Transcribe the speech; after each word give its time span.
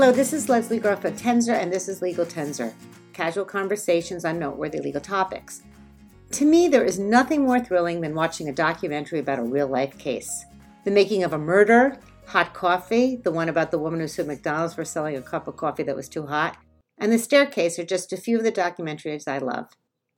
Hello, 0.00 0.12
this 0.12 0.32
is 0.32 0.48
Leslie 0.48 0.78
Groff 0.78 1.02
Garfield 1.02 1.20
Tenzer, 1.20 1.52
and 1.52 1.70
this 1.70 1.86
is 1.86 2.00
Legal 2.00 2.24
Tenzer 2.24 2.72
casual 3.12 3.44
conversations 3.44 4.24
on 4.24 4.38
noteworthy 4.38 4.80
legal 4.80 5.02
topics. 5.02 5.60
To 6.32 6.46
me, 6.46 6.68
there 6.68 6.86
is 6.86 6.98
nothing 6.98 7.42
more 7.42 7.60
thrilling 7.60 8.00
than 8.00 8.14
watching 8.14 8.48
a 8.48 8.52
documentary 8.54 9.18
about 9.18 9.40
a 9.40 9.42
real 9.42 9.68
life 9.68 9.98
case. 9.98 10.46
The 10.86 10.90
making 10.90 11.22
of 11.22 11.34
a 11.34 11.38
murder, 11.38 11.98
hot 12.24 12.54
coffee, 12.54 13.16
the 13.16 13.30
one 13.30 13.50
about 13.50 13.70
the 13.70 13.78
woman 13.78 14.00
who 14.00 14.08
sued 14.08 14.26
McDonald's 14.26 14.72
for 14.72 14.86
selling 14.86 15.18
a 15.18 15.20
cup 15.22 15.46
of 15.46 15.58
coffee 15.58 15.82
that 15.82 15.96
was 15.96 16.08
too 16.08 16.28
hot, 16.28 16.56
and 16.96 17.12
The 17.12 17.18
Staircase 17.18 17.78
are 17.78 17.84
just 17.84 18.10
a 18.10 18.16
few 18.16 18.38
of 18.38 18.42
the 18.42 18.50
documentaries 18.50 19.28
I 19.28 19.36
love. 19.36 19.66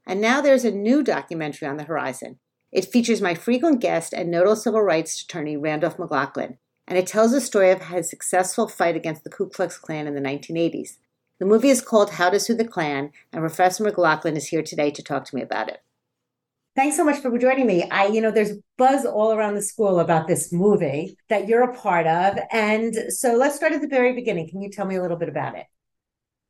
And 0.07 0.21
now 0.21 0.41
there's 0.41 0.65
a 0.65 0.71
new 0.71 1.03
documentary 1.03 1.67
on 1.67 1.77
the 1.77 1.83
horizon. 1.83 2.39
It 2.71 2.85
features 2.85 3.21
my 3.21 3.35
frequent 3.35 3.81
guest 3.81 4.13
and 4.13 4.31
notable 4.31 4.55
civil 4.55 4.81
rights 4.81 5.21
attorney 5.21 5.57
Randolph 5.57 5.99
McLaughlin, 5.99 6.59
and 6.87 6.99
it 6.99 7.07
tells 7.07 7.33
the 7.33 7.41
story 7.41 7.71
of 7.71 7.83
his 7.83 8.11
successful 8.11 8.69
fight 8.69 8.97
against 8.97 9.25
the 9.25 9.31
Ku 9.31 9.49
Klux 9.49 9.79
Klan 9.79 10.07
in 10.07 10.15
the 10.15 10.21
1980s. 10.21 10.99
The 11.39 11.47
movie 11.47 11.71
is 11.71 11.81
called 11.81 12.11
How 12.11 12.31
to 12.31 12.39
Sue 12.39 12.55
the 12.55 12.67
Klan, 12.67 13.11
and 13.33 13.41
Professor 13.41 13.83
McLaughlin 13.83 14.37
is 14.37 14.49
here 14.49 14.63
today 14.63 14.91
to 14.91 15.03
talk 15.03 15.25
to 15.25 15.35
me 15.37 15.43
about 15.43 15.69
it. 15.69 15.83
Thanks 16.75 16.97
so 16.97 17.05
much 17.05 17.19
for 17.19 17.37
joining 17.37 17.67
me. 17.67 17.89
I, 17.91 18.07
you 18.07 18.21
know, 18.21 18.31
there's 18.31 18.53
buzz 18.79 19.05
all 19.05 19.33
around 19.33 19.57
the 19.57 19.63
school 19.63 20.01
about 20.01 20.27
this 20.27 20.53
movie 20.53 21.19
that 21.29 21.47
you're 21.47 21.71
a 21.71 21.75
part 21.75 22.07
of. 22.07 22.39
And 22.51 22.95
so 23.09 23.35
let's 23.35 23.57
start 23.57 23.73
at 23.73 23.83
the 23.83 23.89
very 23.89 24.15
beginning. 24.15 24.49
Can 24.49 24.63
you 24.63 24.71
tell 24.71 24.87
me 24.87 24.97
a 24.97 25.03
little 25.03 25.19
bit 25.19 25.29
about 25.29 25.57
it? 25.57 25.67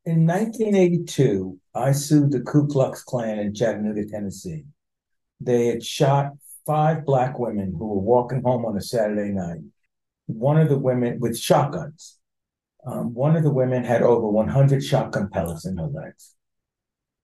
In 0.05 0.25
1982, 0.25 1.59
I 1.75 1.91
sued 1.91 2.31
the 2.31 2.39
Ku 2.41 2.67
Klux 2.67 3.03
Klan 3.03 3.39
in 3.39 3.53
Chattanooga, 3.53 4.05
Tennessee. 4.05 4.63
They 5.41 5.67
had 5.67 5.83
shot 5.83 6.31
five 6.65 7.05
black 7.05 7.37
women 7.37 7.73
who 7.77 7.85
were 7.87 7.99
walking 7.99 8.43
home 8.43 8.65
on 8.65 8.77
a 8.77 8.81
Saturday 8.81 9.31
night. 9.31 9.59
One 10.27 10.59
of 10.59 10.69
the 10.69 10.77
women 10.77 11.19
with 11.19 11.37
shotguns. 11.37 12.17
Um, 12.85 13.13
one 13.13 13.35
of 13.35 13.43
the 13.43 13.53
women 13.53 13.83
had 13.83 14.01
over 14.01 14.27
100 14.27 14.83
shotgun 14.83 15.29
pellets 15.29 15.65
in 15.65 15.77
her 15.77 15.87
legs. 15.87 16.35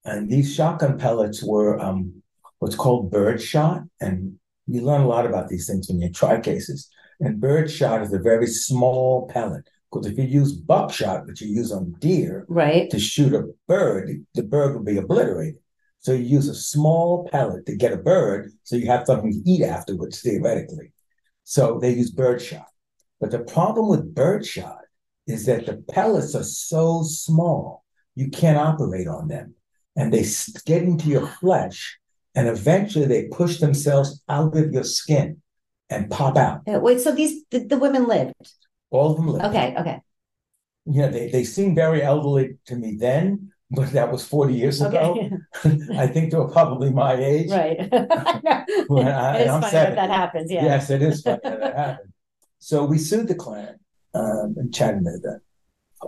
And 0.05 0.29
these 0.29 0.55
shotgun 0.55 0.97
pellets 0.97 1.43
were 1.43 1.79
um, 1.79 2.21
what's 2.59 2.75
called 2.75 3.11
bird 3.11 3.41
shot. 3.41 3.83
And 3.99 4.39
you 4.67 4.81
learn 4.81 5.01
a 5.01 5.07
lot 5.07 5.25
about 5.25 5.49
these 5.49 5.67
things 5.67 5.89
when 5.89 6.01
you 6.01 6.11
try 6.11 6.39
cases. 6.39 6.89
And 7.19 7.41
bird 7.41 7.69
shot 7.69 8.01
is 8.01 8.13
a 8.13 8.19
very 8.19 8.47
small 8.47 9.27
pellet. 9.27 9.67
Because 9.91 10.07
if 10.07 10.17
you 10.17 10.25
use 10.25 10.53
buckshot, 10.53 11.25
which 11.25 11.41
you 11.41 11.47
use 11.47 11.71
on 11.71 11.95
deer, 11.99 12.45
right, 12.47 12.89
to 12.91 12.99
shoot 12.99 13.33
a 13.33 13.49
bird, 13.67 14.25
the 14.35 14.43
bird 14.43 14.75
will 14.75 14.83
be 14.83 14.97
obliterated. 14.97 15.59
So 15.99 16.13
you 16.13 16.23
use 16.23 16.47
a 16.47 16.55
small 16.55 17.27
pellet 17.29 17.65
to 17.65 17.75
get 17.75 17.91
a 17.91 17.97
bird, 17.97 18.51
so 18.63 18.75
you 18.75 18.87
have 18.87 19.05
something 19.05 19.31
to 19.31 19.49
eat 19.49 19.63
afterwards, 19.63 20.21
theoretically. 20.21 20.93
So 21.43 21.79
they 21.79 21.93
use 21.93 22.11
bird 22.11 22.41
shot. 22.41 22.67
But 23.19 23.31
the 23.31 23.39
problem 23.39 23.89
with 23.89 24.15
birdshot 24.15 24.81
is 25.27 25.45
that 25.45 25.65
the 25.65 25.77
pellets 25.91 26.35
are 26.35 26.43
so 26.43 27.03
small, 27.03 27.83
you 28.15 28.29
can't 28.29 28.57
operate 28.57 29.07
on 29.07 29.27
them. 29.27 29.55
And 29.95 30.13
they 30.13 30.25
get 30.65 30.83
into 30.83 31.09
your 31.09 31.27
flesh, 31.27 31.99
and 32.35 32.47
eventually 32.47 33.05
they 33.05 33.27
push 33.27 33.59
themselves 33.59 34.21
out 34.29 34.55
of 34.55 34.71
your 34.71 34.83
skin 34.83 35.41
and 35.89 36.09
pop 36.09 36.37
out. 36.37 36.61
Uh, 36.67 36.79
wait, 36.79 37.01
so 37.01 37.11
these 37.11 37.43
the, 37.51 37.59
the 37.59 37.77
women 37.77 38.07
lived? 38.07 38.33
All 38.91 39.11
of 39.11 39.17
them 39.17 39.27
lived. 39.27 39.45
Okay, 39.45 39.75
okay. 39.77 40.01
Yeah, 40.85 41.07
they, 41.07 41.29
they 41.29 41.43
seemed 41.43 41.75
very 41.75 42.01
elderly 42.01 42.57
to 42.65 42.75
me 42.75 42.95
then, 42.95 43.51
but 43.69 43.91
that 43.91 44.11
was 44.11 44.25
40 44.25 44.53
years 44.53 44.81
ago. 44.81 45.31
Okay. 45.65 45.97
I 45.97 46.07
think 46.07 46.31
they 46.31 46.37
were 46.37 46.49
probably 46.49 46.91
my 46.91 47.13
age. 47.13 47.51
Right. 47.51 47.77
when 48.87 49.07
I, 49.07 49.41
am 49.41 49.61
funny 49.61 49.71
that 49.71 49.95
that 49.95 50.09
happens, 50.09 50.51
yeah. 50.51 50.63
Yes, 50.63 50.89
it 50.89 51.01
is 51.01 51.21
funny 51.21 51.39
that, 51.43 51.59
that 51.59 51.75
happened. 51.75 52.13
So 52.59 52.85
we 52.85 52.97
sued 52.97 53.27
the 53.27 53.35
Klan 53.35 53.79
um, 54.13 54.55
in 54.57 54.71
Chattanooga 54.71 55.39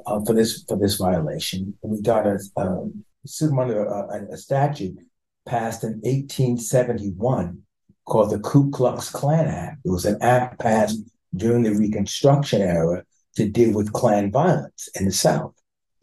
uh, 0.05 0.23
for 0.25 0.33
this 0.33 0.63
for 0.63 0.77
this 0.77 0.95
violation. 0.95 1.73
We 1.81 2.01
got 2.01 2.27
a 2.27 2.39
um, 2.57 3.05
sued 3.25 3.51
them 3.51 3.59
under 3.59 3.85
a, 3.85 4.33
a 4.33 4.37
statute 4.37 4.97
passed 5.45 5.83
in 5.83 5.93
1871 6.01 7.61
called 8.05 8.31
the 8.31 8.39
Ku 8.39 8.69
Klux 8.69 9.09
Klan 9.09 9.47
Act. 9.47 9.79
It 9.85 9.89
was 9.89 10.05
an 10.05 10.17
act 10.21 10.59
passed 10.59 11.01
during 11.35 11.63
the 11.63 11.73
Reconstruction 11.73 12.61
era 12.61 13.03
to 13.37 13.49
deal 13.49 13.73
with 13.73 13.93
Klan 13.93 14.31
violence 14.31 14.89
in 14.99 15.05
the 15.05 15.11
South, 15.11 15.53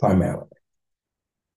primarily. 0.01 0.47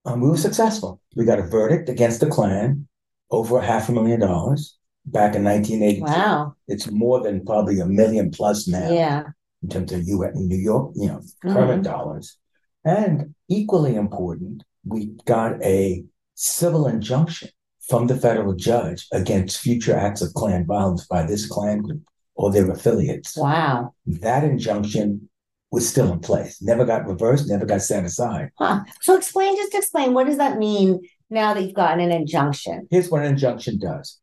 Um, 0.04 0.20
we 0.20 0.30
were 0.30 0.38
successful. 0.38 1.00
We 1.16 1.26
got 1.26 1.40
a 1.40 1.44
verdict 1.44 1.88
against 1.88 2.20
the 2.20 2.30
Klan 2.30 2.88
over 3.30 3.62
half 3.62 3.88
a 3.88 3.94
million 3.94 4.20
dollars 4.20 4.78
back 5.06 5.36
in 5.36 5.44
1982. 5.44 6.04
Wow. 6.04 6.56
It's 6.68 6.90
more 6.90 7.22
than 7.22 7.46
probably 7.46 7.80
a 7.80 7.86
million 7.86 8.32
plus 8.32 8.68
now. 8.68 8.92
Yeah. 8.92 9.24
In 9.64 9.70
terms 9.70 9.92
of 9.92 10.08
U.S. 10.08 10.32
New 10.36 10.58
York, 10.58 10.94
you 10.96 11.08
know, 11.08 11.20
mm-hmm. 11.20 11.54
current 11.54 11.84
dollars. 11.84 12.38
And 12.84 13.36
equally 13.48 13.96
important, 13.96 14.64
we 14.84 15.12
got 15.26 15.64
a 15.64 16.04
civil 16.36 16.88
injunction 16.88 17.50
from 17.88 18.08
the 18.08 18.18
federal 18.18 18.56
judge 18.56 19.08
against 19.12 19.60
future 19.60 19.96
acts 19.96 20.22
of 20.22 20.34
Klan 20.34 20.66
violence 20.66 21.06
by 21.06 21.24
this 21.24 21.48
Klan 21.48 21.82
group 21.82 22.02
or 22.36 22.52
their 22.52 22.72
affiliates. 22.72 23.38
Wow. 23.38 23.94
That 24.06 24.44
injunction 24.44 25.30
was 25.72 25.88
still 25.88 26.12
in 26.12 26.20
place, 26.20 26.62
never 26.62 26.86
got 26.86 27.08
reversed, 27.08 27.50
never 27.50 27.66
got 27.66 27.82
set 27.82 28.04
aside. 28.04 28.50
Huh. 28.58 28.82
So 29.02 29.16
explain, 29.16 29.56
just 29.56 29.74
explain, 29.74 30.14
what 30.14 30.28
does 30.28 30.38
that 30.38 30.58
mean 30.58 31.00
now 31.30 31.54
that 31.54 31.62
you've 31.64 31.74
gotten 31.74 32.00
an 32.00 32.12
injunction? 32.12 32.88
Here's 32.92 33.10
what 33.10 33.24
an 33.24 33.32
injunction 33.32 33.80
does. 33.80 34.20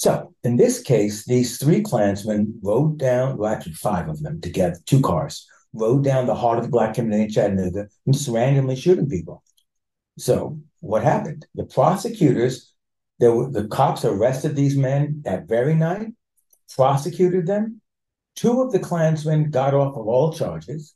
So 0.00 0.34
in 0.44 0.56
this 0.56 0.80
case, 0.80 1.26
these 1.26 1.58
three 1.58 1.82
Klansmen 1.82 2.58
rode 2.62 2.98
down, 2.98 3.36
well, 3.36 3.52
actually 3.52 3.74
five 3.74 4.08
of 4.08 4.22
them 4.22 4.40
together, 4.40 4.78
two 4.86 5.02
cars, 5.02 5.46
rode 5.74 6.02
down 6.04 6.24
the 6.24 6.34
heart 6.34 6.56
of 6.56 6.64
the 6.64 6.70
black 6.70 6.94
community 6.94 7.24
in 7.24 7.30
Chattanooga 7.30 7.86
and 8.06 8.14
just 8.14 8.26
randomly 8.26 8.76
shooting 8.76 9.10
people. 9.10 9.42
So 10.16 10.58
what 10.80 11.02
happened? 11.02 11.44
The 11.54 11.66
prosecutors, 11.66 12.72
were, 13.20 13.50
the 13.50 13.68
cops 13.68 14.06
arrested 14.06 14.56
these 14.56 14.74
men 14.74 15.20
that 15.26 15.46
very 15.46 15.74
night, 15.74 16.14
prosecuted 16.74 17.46
them. 17.46 17.82
Two 18.36 18.62
of 18.62 18.72
the 18.72 18.78
Klansmen 18.78 19.50
got 19.50 19.74
off 19.74 19.98
of 19.98 20.06
all 20.06 20.32
charges. 20.32 20.94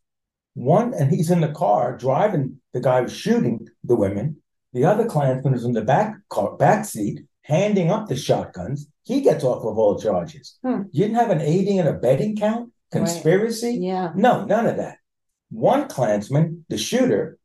One, 0.54 0.94
and 0.94 1.10
he's 1.10 1.31
in 1.31 1.43
the 1.43 1.53
car 1.53 1.94
driving 1.94 2.59
the 2.72 2.81
guy 2.81 3.03
who's 3.03 3.14
shooting 3.14 3.69
the 3.84 3.97
women. 3.97 4.38
The 4.72 4.87
other 4.87 5.04
Klansman 5.04 5.53
is 5.53 5.64
in 5.64 5.75
the 5.75 5.82
back 5.82 6.14
car, 6.31 6.56
back 6.56 6.87
seat, 6.87 7.20
handing 7.44 7.91
up 7.91 8.09
the 8.09 8.16
shotguns. 8.16 8.88
He 9.05 9.21
gets 9.21 9.44
off 9.44 9.65
of 9.65 9.78
all 9.78 9.99
charges. 9.99 10.59
Hmm. 10.62 10.82
You 10.91 11.05
didn't 11.05 11.16
have 11.16 11.31
an 11.31 11.41
aiding 11.41 11.78
and 11.78 11.88
abetting 11.88 12.37
count, 12.37 12.72
conspiracy. 12.91 13.69
Right. 13.69 13.81
Yeah. 13.81 14.12
No, 14.15 14.44
none 14.44 14.66
of 14.66 14.77
that. 14.78 14.99
One 15.50 15.88
Klansman, 15.88 16.65
the 16.69 16.78
shooter, 16.78 17.38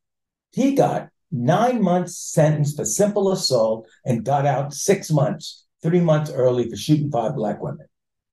he 0.52 0.74
got 0.74 1.10
nine 1.32 1.82
months 1.82 2.18
sentence 2.18 2.74
for 2.74 2.86
simple 2.86 3.32
assault 3.32 3.88
and 4.06 4.26
got 4.26 4.46
out 4.46 4.74
six 4.74 5.12
months, 5.12 5.66
three 5.84 6.00
months 6.00 6.32
early 6.32 6.70
for 6.70 6.76
shooting 6.76 7.12
five 7.12 7.36
black 7.36 7.62
women. 7.62 7.86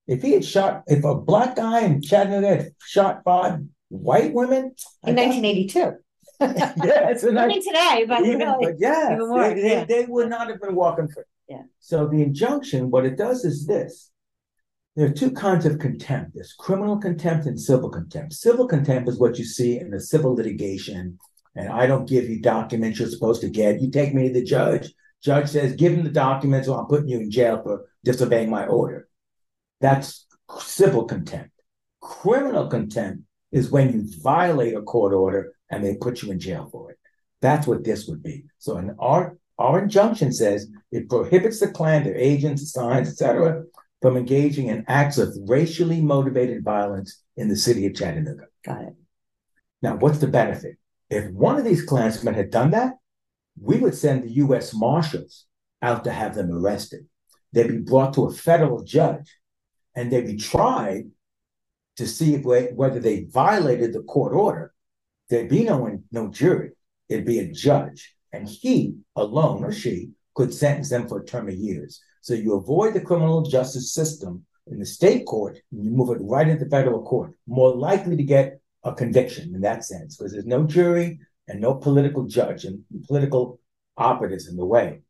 If 0.06 0.22
he 0.22 0.32
had 0.32 0.44
shot, 0.44 0.84
if 0.86 1.04
a 1.04 1.16
black 1.16 1.56
guy 1.56 1.80
in 1.80 2.00
Chattanooga 2.00 2.48
had 2.48 2.70
shot 2.86 3.22
five 3.24 3.60
white 3.88 4.32
women 4.32 4.74
in 5.04 5.16
1982. 5.16 5.78
yeah, 6.40 7.08
it's 7.10 7.24
a 7.24 7.32
nice, 7.32 7.64
today, 7.64 8.04
but, 8.06 8.20
even, 8.24 8.38
really, 8.38 8.66
but 8.66 8.74
yeah, 8.78 9.16
more, 9.18 9.54
they, 9.54 9.70
yeah. 9.70 9.84
They, 9.84 10.02
they, 10.02 10.06
would 10.06 10.28
not 10.28 10.48
have 10.48 10.60
been 10.60 10.74
walking 10.74 11.08
free. 11.08 11.24
Yeah. 11.48 11.62
So 11.78 12.06
the 12.06 12.22
injunction, 12.22 12.90
what 12.90 13.04
it 13.04 13.16
does 13.16 13.44
is 13.44 13.66
this. 13.66 14.10
There 14.96 15.06
are 15.06 15.12
two 15.12 15.30
kinds 15.30 15.66
of 15.66 15.78
contempt. 15.78 16.32
There's 16.34 16.54
criminal 16.54 16.98
contempt 16.98 17.46
and 17.46 17.60
civil 17.60 17.90
contempt. 17.90 18.32
Civil 18.32 18.66
contempt 18.66 19.08
is 19.08 19.18
what 19.18 19.38
you 19.38 19.44
see 19.44 19.78
in 19.78 19.92
a 19.92 20.00
civil 20.00 20.34
litigation. 20.34 21.18
And 21.54 21.68
I 21.68 21.86
don't 21.86 22.08
give 22.08 22.28
you 22.28 22.40
documents 22.40 22.98
you're 22.98 23.08
supposed 23.08 23.42
to 23.42 23.50
get. 23.50 23.80
You 23.80 23.90
take 23.90 24.14
me 24.14 24.28
to 24.28 24.34
the 24.34 24.42
judge. 24.42 24.92
Judge 25.22 25.50
says, 25.50 25.74
give 25.74 25.92
him 25.92 26.04
the 26.04 26.10
documents 26.10 26.68
or 26.68 26.80
I'm 26.80 26.86
putting 26.86 27.08
you 27.08 27.18
in 27.18 27.30
jail 27.30 27.60
for 27.62 27.86
disobeying 28.04 28.50
my 28.50 28.66
order. 28.66 29.08
That's 29.80 30.26
civil 30.58 31.04
contempt. 31.04 31.50
Criminal 32.00 32.68
contempt 32.68 33.24
is 33.52 33.70
when 33.70 33.92
you 33.92 34.06
violate 34.22 34.74
a 34.74 34.82
court 34.82 35.12
order 35.12 35.52
and 35.70 35.84
they 35.84 35.96
put 35.96 36.22
you 36.22 36.30
in 36.30 36.38
jail 36.38 36.68
for 36.70 36.92
it. 36.92 36.98
That's 37.40 37.66
what 37.66 37.84
this 37.84 38.06
would 38.06 38.22
be. 38.22 38.44
So 38.58 38.78
in 38.78 38.94
our 38.98 39.36
our 39.58 39.82
injunction 39.82 40.32
says 40.32 40.68
it 40.92 41.08
prohibits 41.08 41.60
the 41.60 41.68
Klan, 41.68 42.04
their 42.04 42.16
agents, 42.16 42.72
signs, 42.72 43.08
etc., 43.08 43.64
from 44.02 44.16
engaging 44.16 44.68
in 44.68 44.84
acts 44.88 45.18
of 45.18 45.36
racially 45.46 46.00
motivated 46.00 46.62
violence 46.62 47.22
in 47.36 47.48
the 47.48 47.56
city 47.56 47.86
of 47.86 47.94
Chattanooga. 47.94 48.44
Got 48.64 48.82
it. 48.82 48.94
Now, 49.82 49.96
what's 49.96 50.18
the 50.18 50.26
benefit? 50.26 50.76
If 51.08 51.30
one 51.30 51.56
of 51.56 51.64
these 51.64 51.84
Klansmen 51.84 52.34
had 52.34 52.50
done 52.50 52.72
that, 52.72 52.94
we 53.60 53.78
would 53.78 53.94
send 53.94 54.22
the 54.22 54.32
U.S. 54.32 54.74
Marshals 54.74 55.46
out 55.80 56.04
to 56.04 56.12
have 56.12 56.34
them 56.34 56.52
arrested. 56.52 57.06
They'd 57.52 57.68
be 57.68 57.78
brought 57.78 58.14
to 58.14 58.26
a 58.26 58.32
federal 58.32 58.84
judge 58.84 59.34
and 59.94 60.12
they'd 60.12 60.26
be 60.26 60.36
tried 60.36 61.10
to 61.96 62.06
see 62.06 62.34
if, 62.34 62.44
whether 62.74 63.00
they 63.00 63.24
violated 63.24 63.94
the 63.94 64.02
court 64.02 64.34
order. 64.34 64.74
There'd 65.30 65.48
be 65.48 65.64
no, 65.64 66.02
no 66.12 66.28
jury, 66.28 66.72
it'd 67.08 67.24
be 67.24 67.38
a 67.38 67.50
judge 67.50 68.15
and 68.36 68.48
he 68.48 68.96
alone 69.16 69.64
or 69.64 69.72
she 69.72 70.10
could 70.34 70.52
sentence 70.52 70.90
them 70.90 71.08
for 71.08 71.20
a 71.20 71.24
term 71.24 71.48
of 71.48 71.54
years. 71.54 72.00
So 72.20 72.34
you 72.34 72.54
avoid 72.54 72.94
the 72.94 73.00
criminal 73.00 73.42
justice 73.42 73.92
system 73.92 74.44
in 74.66 74.78
the 74.78 74.86
state 74.86 75.26
court 75.26 75.58
and 75.72 75.84
you 75.84 75.90
move 75.90 76.10
it 76.10 76.22
right 76.22 76.48
into 76.48 76.66
federal 76.66 77.02
court, 77.02 77.32
more 77.46 77.74
likely 77.74 78.16
to 78.16 78.22
get 78.22 78.60
a 78.84 78.92
conviction 78.92 79.54
in 79.54 79.60
that 79.62 79.84
sense 79.84 80.16
because 80.16 80.32
there's 80.32 80.46
no 80.46 80.64
jury 80.64 81.18
and 81.48 81.60
no 81.60 81.74
political 81.74 82.24
judge 82.26 82.64
and 82.64 82.84
political 83.06 83.60
operatives 83.96 84.48
in 84.48 84.56
the 84.56 84.64
way. 84.64 85.00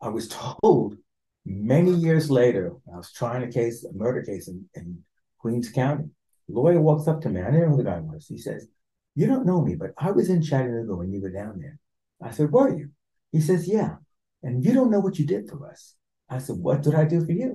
I 0.00 0.08
was 0.08 0.28
told 0.28 0.96
many 1.44 1.92
years 1.92 2.30
later, 2.30 2.72
I 2.92 2.96
was 2.96 3.12
trying 3.12 3.42
a 3.42 3.52
case, 3.52 3.84
a 3.84 3.92
murder 3.92 4.22
case 4.22 4.48
in, 4.48 4.64
in 4.74 4.98
Queens 5.38 5.70
County. 5.70 6.10
lawyer 6.48 6.80
walks 6.80 7.08
up 7.08 7.20
to 7.22 7.28
me. 7.28 7.40
I 7.40 7.46
didn't 7.46 7.62
know 7.62 7.76
who 7.76 7.82
the 7.82 7.90
guy 7.90 8.00
was. 8.00 8.26
He 8.26 8.38
says, 8.38 8.68
You 9.14 9.26
don't 9.26 9.46
know 9.46 9.60
me, 9.60 9.74
but 9.74 9.92
I 9.98 10.10
was 10.10 10.28
in 10.28 10.42
Chattanooga 10.42 10.94
when 10.96 11.12
you 11.12 11.20
were 11.20 11.30
down 11.30 11.58
there. 11.60 11.78
I 12.22 12.30
said, 12.30 12.52
Were 12.52 12.76
you? 12.76 12.90
He 13.32 13.40
says, 13.40 13.68
Yeah. 13.68 13.96
And 14.42 14.64
you 14.64 14.72
don't 14.72 14.90
know 14.90 15.00
what 15.00 15.18
you 15.18 15.26
did 15.26 15.48
for 15.48 15.68
us. 15.68 15.94
I 16.28 16.38
said, 16.38 16.56
What 16.56 16.82
did 16.82 16.94
I 16.94 17.04
do 17.04 17.24
for 17.24 17.32
you? 17.32 17.54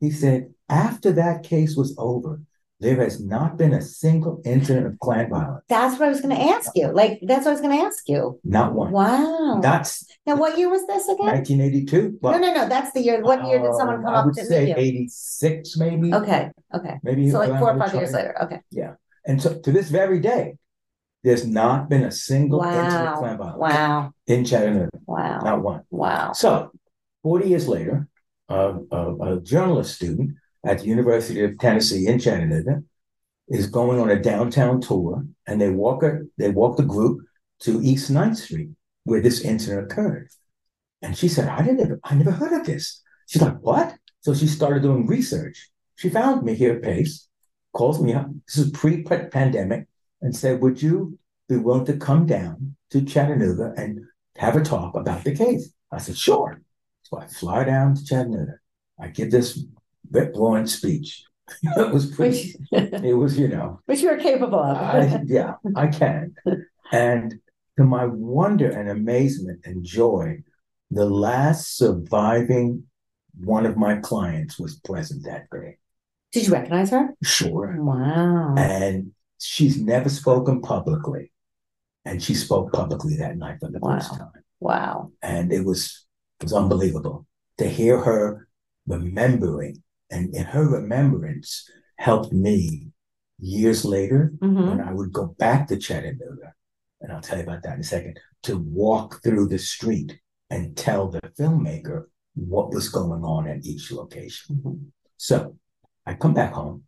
He 0.00 0.10
said, 0.10 0.52
After 0.68 1.12
that 1.12 1.42
case 1.42 1.76
was 1.76 1.94
over, 1.98 2.40
there 2.80 2.96
has 2.96 3.20
not 3.22 3.58
been 3.58 3.74
a 3.74 3.82
single 3.82 4.40
incident 4.44 4.86
of 4.86 4.98
Klan 5.00 5.28
violence. 5.28 5.64
That's 5.68 5.98
what 5.98 6.06
I 6.06 6.08
was 6.08 6.22
going 6.22 6.34
to 6.34 6.42
ask 6.42 6.70
you. 6.74 6.88
Like, 6.88 7.20
that's 7.22 7.44
what 7.44 7.50
I 7.50 7.52
was 7.52 7.60
going 7.60 7.78
to 7.78 7.84
ask 7.84 8.08
you. 8.08 8.40
Not 8.42 8.72
one. 8.72 8.90
Wow. 8.90 9.60
That's 9.62 10.06
now, 10.26 10.36
what 10.36 10.56
year 10.56 10.70
was 10.70 10.86
this 10.86 11.06
again? 11.06 11.26
1982. 11.26 12.18
No, 12.22 12.38
no, 12.38 12.54
no. 12.54 12.68
That's 12.68 12.92
the 12.92 13.02
year. 13.02 13.22
What 13.22 13.46
year 13.46 13.58
did 13.58 13.74
someone 13.74 14.02
come 14.02 14.14
Uh, 14.14 14.16
I 14.16 14.20
up 14.20 14.26
would 14.26 14.34
to 14.36 14.46
say 14.46 14.72
86, 14.74 15.76
maybe. 15.76 16.14
Okay, 16.14 16.50
okay. 16.74 16.94
Maybe 17.02 17.30
So 17.30 17.38
like 17.38 17.58
four 17.58 17.74
or 17.74 17.78
five 17.78 17.94
years 17.94 18.12
later. 18.12 18.34
Okay. 18.44 18.60
Yeah. 18.70 18.94
And 19.26 19.42
so 19.42 19.58
to 19.60 19.72
this 19.72 19.90
very 19.90 20.18
day, 20.18 20.56
there's 21.22 21.46
not 21.46 21.88
been 21.88 22.04
a 22.04 22.10
single 22.10 22.62
incident 22.62 22.94
of 23.08 23.14
Wow. 23.14 23.18
Klan 23.18 23.38
violence 23.38 23.58
Wow. 23.60 24.12
in 24.26 24.44
Chattanooga. 24.44 24.90
Wow. 25.06 25.40
Not 25.40 25.62
one. 25.62 25.82
Wow. 25.90 26.32
So, 26.32 26.70
40 27.22 27.48
years 27.48 27.68
later, 27.68 28.08
uh, 28.48 28.74
a, 28.90 29.14
a 29.36 29.40
journalist 29.40 29.94
student 29.96 30.32
at 30.64 30.78
the 30.80 30.86
University 30.86 31.42
of 31.44 31.58
Tennessee 31.58 32.06
in 32.06 32.18
Chattanooga 32.18 32.82
is 33.48 33.66
going 33.66 34.00
on 34.00 34.10
a 34.10 34.20
downtown 34.20 34.80
tour, 34.80 35.24
and 35.46 35.60
they 35.60 35.70
walk 35.70 36.02
a, 36.02 36.20
they 36.38 36.50
walk 36.50 36.76
the 36.76 36.84
group 36.84 37.20
to 37.60 37.80
East 37.82 38.10
9th 38.10 38.36
Street 38.36 38.70
where 39.04 39.20
this 39.20 39.40
incident 39.42 39.90
occurred. 39.90 40.28
And 41.02 41.16
she 41.16 41.28
said, 41.28 41.48
"I 41.48 41.62
didn't, 41.62 42.00
I 42.04 42.14
never 42.14 42.30
heard 42.30 42.52
of 42.58 42.66
this." 42.66 43.02
She's 43.26 43.42
like, 43.42 43.58
"What?" 43.60 43.94
So 44.20 44.34
she 44.34 44.46
started 44.46 44.82
doing 44.82 45.06
research. 45.06 45.70
She 45.96 46.08
found 46.10 46.42
me 46.44 46.54
here 46.54 46.74
at 46.76 46.82
Pace, 46.82 47.26
calls 47.72 48.00
me 48.02 48.14
up. 48.14 48.28
This 48.46 48.58
is 48.58 48.70
pre-pandemic, 48.70 49.86
and 50.22 50.34
said, 50.34 50.60
"Would 50.60 50.82
you 50.82 51.18
be 51.48 51.56
willing 51.56 51.86
to 51.86 51.96
come 51.96 52.26
down 52.26 52.76
to 52.90 53.02
Chattanooga 53.02 53.74
and 53.76 54.00
have 54.36 54.56
a 54.56 54.62
talk 54.62 54.94
about 54.94 55.24
the 55.24 55.34
case?" 55.34 55.72
I 55.92 55.98
said, 55.98 56.16
"Sure." 56.16 56.60
So 57.02 57.18
I 57.18 57.26
fly 57.26 57.64
down 57.64 57.94
to 57.94 58.04
Chattanooga. 58.04 58.54
I 58.98 59.08
give 59.08 59.30
this 59.30 59.64
rip 60.10 60.34
roaring 60.36 60.66
speech. 60.66 61.24
it 61.62 61.92
was 61.92 62.06
pretty. 62.14 62.54
Which, 62.70 62.92
It 63.04 63.14
was, 63.14 63.38
you 63.38 63.48
know, 63.48 63.80
which 63.86 64.00
you 64.00 64.10
are 64.10 64.16
capable 64.16 64.60
of. 64.60 64.76
I, 64.76 65.22
yeah, 65.26 65.54
I 65.74 65.88
can. 65.88 66.34
And 66.92 67.40
to 67.76 67.84
my 67.84 68.04
wonder 68.04 68.70
and 68.70 68.88
amazement 68.88 69.60
and 69.64 69.84
joy, 69.84 70.42
the 70.90 71.06
last 71.06 71.76
surviving 71.76 72.84
one 73.38 73.66
of 73.66 73.76
my 73.76 73.96
clients 73.96 74.58
was 74.58 74.78
present 74.80 75.24
that 75.24 75.48
day. 75.50 75.78
Did 76.32 76.46
you 76.46 76.52
recognize 76.52 76.90
her? 76.90 77.14
Sure. 77.22 77.74
Wow. 77.78 78.54
And 78.56 79.12
she's 79.40 79.80
never 79.80 80.08
spoken 80.08 80.60
publicly. 80.60 81.32
And 82.04 82.22
she 82.22 82.34
spoke 82.34 82.72
publicly 82.72 83.16
that 83.16 83.36
night 83.36 83.58
for 83.60 83.70
the 83.70 83.80
first 83.80 84.14
time. 84.14 84.30
Wow. 84.60 85.12
And 85.22 85.52
it 85.52 85.64
was 85.64 86.06
it 86.40 86.44
was 86.44 86.52
unbelievable 86.54 87.26
to 87.58 87.68
hear 87.68 88.00
her 88.00 88.48
remembering 88.86 89.82
and 90.10 90.34
in 90.34 90.44
her 90.44 90.66
remembrance 90.66 91.68
helped 91.98 92.32
me 92.32 92.88
years 93.38 93.84
later 93.84 94.32
hmm 94.40 94.68
when 94.68 94.80
I 94.80 94.92
would 94.92 95.12
go 95.12 95.26
back 95.38 95.68
to 95.68 95.76
Chattanooga, 95.76 96.54
and 97.00 97.12
I'll 97.12 97.20
tell 97.20 97.38
you 97.38 97.44
about 97.44 97.62
that 97.62 97.74
in 97.74 97.80
a 97.80 97.84
second, 97.84 98.18
to 98.44 98.58
walk 98.58 99.22
through 99.22 99.48
the 99.48 99.58
street 99.58 100.18
and 100.48 100.76
tell 100.76 101.08
the 101.08 101.20
filmmaker 101.38 102.04
what 102.34 102.72
was 102.72 102.88
going 102.88 103.22
on 103.24 103.46
at 103.46 103.64
each 103.64 103.92
location. 103.92 104.56
Mhm. 104.56 104.86
So 105.16 105.56
I 106.06 106.14
come 106.14 106.34
back 106.34 106.52
home, 106.52 106.84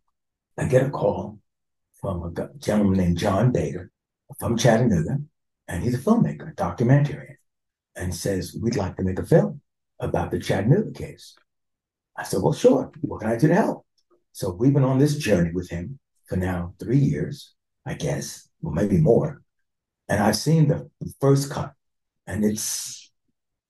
I 0.57 0.65
get 0.65 0.85
a 0.87 0.89
call 0.89 1.39
from 2.03 2.21
a 2.21 2.49
gentleman 2.59 2.97
named 2.97 3.17
John 3.17 3.53
Bader 3.53 3.89
from 4.37 4.57
Chattanooga, 4.57 5.19
and 5.69 5.81
he's 5.81 5.95
a 5.95 5.97
filmmaker, 5.97 6.51
a 6.51 6.55
documentarian, 6.55 7.37
and 7.95 8.13
says, 8.13 8.57
We'd 8.61 8.75
like 8.75 8.97
to 8.97 9.03
make 9.03 9.19
a 9.19 9.25
film 9.25 9.61
about 10.01 10.29
the 10.29 10.37
Chattanooga 10.39 10.91
case. 10.91 11.33
I 12.17 12.23
said, 12.23 12.41
Well, 12.41 12.51
sure. 12.51 12.91
What 13.01 13.21
can 13.21 13.29
I 13.29 13.37
do 13.37 13.47
to 13.47 13.55
help? 13.55 13.85
So 14.33 14.51
we've 14.51 14.73
been 14.73 14.83
on 14.83 14.99
this 14.99 15.15
journey 15.15 15.51
with 15.53 15.69
him 15.69 15.97
for 16.25 16.35
now 16.35 16.73
three 16.77 16.97
years, 16.97 17.53
I 17.85 17.93
guess, 17.93 18.49
or 18.61 18.73
maybe 18.73 18.97
more. 18.97 19.41
And 20.09 20.21
I've 20.21 20.35
seen 20.35 20.67
the 20.67 20.89
first 21.21 21.49
cut, 21.51 21.71
and 22.27 22.43
it's 22.43 23.11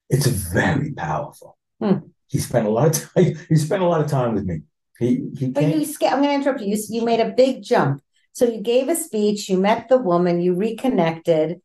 it's 0.09 0.25
very 0.25 0.91
powerful. 0.93 1.55
Hmm. 1.79 2.07
He 2.29 2.39
spent 2.39 2.65
a 2.65 2.71
lot 2.71 2.87
of 2.87 3.13
time. 3.13 3.35
He 3.47 3.55
spent 3.57 3.83
a 3.83 3.87
lot 3.87 4.01
of 4.01 4.09
time 4.09 4.33
with 4.33 4.45
me. 4.45 4.61
He 4.97 5.29
he 5.37 5.49
But 5.49 5.65
you, 5.65 5.85
I'm 6.07 6.21
going 6.23 6.29
to 6.29 6.33
interrupt 6.33 6.61
you. 6.61 6.75
You. 6.75 6.83
You 6.89 7.05
made 7.05 7.19
a 7.19 7.29
big 7.29 7.61
jump. 7.61 8.01
So 8.33 8.45
you 8.45 8.61
gave 8.61 8.89
a 8.89 8.95
speech, 8.95 9.47
you 9.49 9.59
met 9.59 9.89
the 9.89 9.97
woman, 9.97 10.41
you 10.41 10.55
reconnected. 10.55 11.61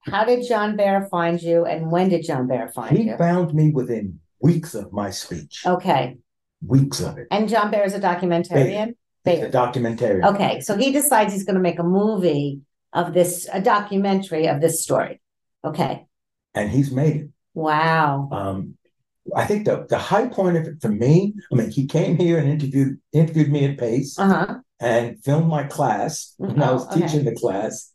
How 0.00 0.24
did 0.24 0.46
John 0.46 0.76
Bear 0.76 1.08
find 1.10 1.42
you, 1.42 1.64
and 1.64 1.90
when 1.90 2.08
did 2.08 2.24
John 2.24 2.46
Bear 2.46 2.68
find 2.68 2.96
He 2.96 3.04
you? 3.04 3.12
He 3.12 3.18
found 3.18 3.52
me 3.54 3.70
within 3.70 4.20
weeks 4.40 4.74
of 4.74 4.92
my 4.92 5.10
speech. 5.10 5.62
Okay. 5.66 6.18
Weeks 6.64 7.00
of 7.00 7.18
it. 7.18 7.26
And 7.30 7.48
John 7.48 7.70
Bear 7.70 7.84
is 7.84 7.94
a 7.94 8.00
documentarian? 8.00 8.94
He's 9.24 9.38
Bear. 9.38 9.46
a 9.46 9.50
documentary. 9.50 10.22
Okay, 10.22 10.60
so 10.60 10.76
he 10.76 10.92
decides 10.92 11.32
he's 11.32 11.44
going 11.44 11.54
to 11.56 11.60
make 11.60 11.78
a 11.78 11.82
movie 11.84 12.60
of 12.92 13.12
this, 13.14 13.48
a 13.52 13.60
documentary 13.60 14.46
of 14.46 14.60
this 14.60 14.82
story. 14.82 15.20
Okay, 15.64 16.04
And 16.54 16.70
he's 16.70 16.90
made 16.92 17.16
it. 17.16 17.28
wow. 17.54 18.28
Um, 18.30 18.76
I 19.34 19.44
think 19.46 19.64
the, 19.64 19.86
the 19.88 19.98
high 19.98 20.26
point 20.28 20.56
of 20.56 20.64
it 20.66 20.80
for 20.82 20.88
me, 20.90 21.34
I 21.52 21.54
mean, 21.56 21.70
he 21.70 21.86
came 21.86 22.16
here 22.16 22.38
and 22.38 22.48
interviewed 22.48 22.98
interviewed 23.12 23.50
me 23.50 23.64
at 23.64 23.78
Pace 23.78 24.18
Uh-huh. 24.18 24.58
and 24.80 25.22
filmed 25.24 25.48
my 25.48 25.64
class 25.64 26.34
when 26.36 26.62
I 26.62 26.72
was 26.72 26.84
Oh, 26.86 26.90
okay. 26.90 27.00
teaching 27.06 27.24
the 27.24 27.34
class. 27.34 27.92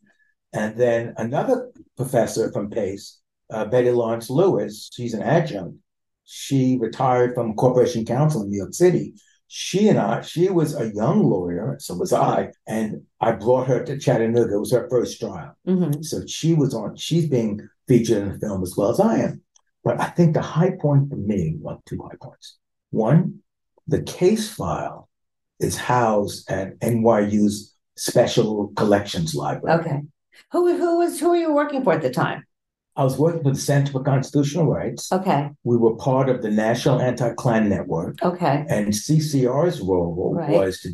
And 0.53 0.75
then 0.77 1.13
another 1.17 1.69
professor 1.97 2.51
from 2.51 2.69
Pace, 2.71 3.19
uh, 3.51 3.65
Betty 3.65 3.91
Lawrence 3.91 4.29
Lewis, 4.29 4.89
she's 4.91 5.13
an 5.13 5.21
adjunct. 5.21 5.77
She 6.25 6.77
retired 6.79 7.35
from 7.35 7.53
Corporation 7.55 8.05
Counsel 8.05 8.43
in 8.43 8.49
New 8.49 8.57
York 8.57 8.73
City. 8.73 9.13
She 9.47 9.87
and 9.87 9.97
I, 9.97 10.21
she 10.21 10.49
was 10.49 10.75
a 10.75 10.91
young 10.93 11.23
lawyer, 11.23 11.77
so 11.79 11.95
was 11.95 12.13
I, 12.13 12.51
and 12.67 13.01
I 13.19 13.31
brought 13.31 13.67
her 13.67 13.83
to 13.83 13.97
Chattanooga. 13.97 14.53
It 14.55 14.59
was 14.59 14.71
her 14.71 14.87
first 14.89 15.19
trial. 15.19 15.55
hmm 15.65 16.01
So 16.01 16.25
she 16.27 16.53
was 16.53 16.73
on, 16.75 16.95
she's 16.95 17.27
being 17.27 17.67
featured 17.87 18.17
in 18.23 18.29
the 18.33 18.39
film 18.39 18.61
as 18.61 18.75
well 18.77 18.91
as 18.91 18.99
I 18.99 19.17
am. 19.19 19.41
But 19.83 19.99
I 19.99 20.05
think 20.07 20.33
the 20.33 20.41
high 20.41 20.71
point 20.71 21.09
for 21.09 21.15
me, 21.15 21.55
well, 21.59 21.81
two 21.85 22.01
high 22.03 22.17
points. 22.21 22.57
One, 22.91 23.39
the 23.87 24.01
case 24.01 24.53
file 24.53 25.09
is 25.59 25.77
housed 25.77 26.49
at 26.51 26.77
NYU's 26.79 27.75
Special 27.97 28.67
Collections 28.75 29.35
Library. 29.35 29.79
Okay. 29.81 30.01
Who 30.51 30.77
who 30.77 30.99
was 30.99 31.19
who 31.19 31.29
were 31.29 31.35
you 31.35 31.53
working 31.53 31.83
for 31.83 31.93
at 31.93 32.01
the 32.01 32.09
time? 32.09 32.43
I 32.95 33.03
was 33.03 33.17
working 33.17 33.43
for 33.43 33.51
the 33.51 33.59
Center 33.59 33.91
for 33.91 34.03
Constitutional 34.03 34.65
Rights. 34.67 35.11
Okay, 35.11 35.49
We 35.63 35.77
were 35.77 35.95
part 35.95 36.27
of 36.29 36.41
the 36.41 36.49
National 36.51 36.99
Anti-Klan 37.01 37.69
Network, 37.69 38.21
okay, 38.23 38.65
and 38.69 38.87
CCR's 38.89 39.79
role 39.79 40.33
Right. 40.35 40.49
was 40.49 40.81
to, 40.81 40.89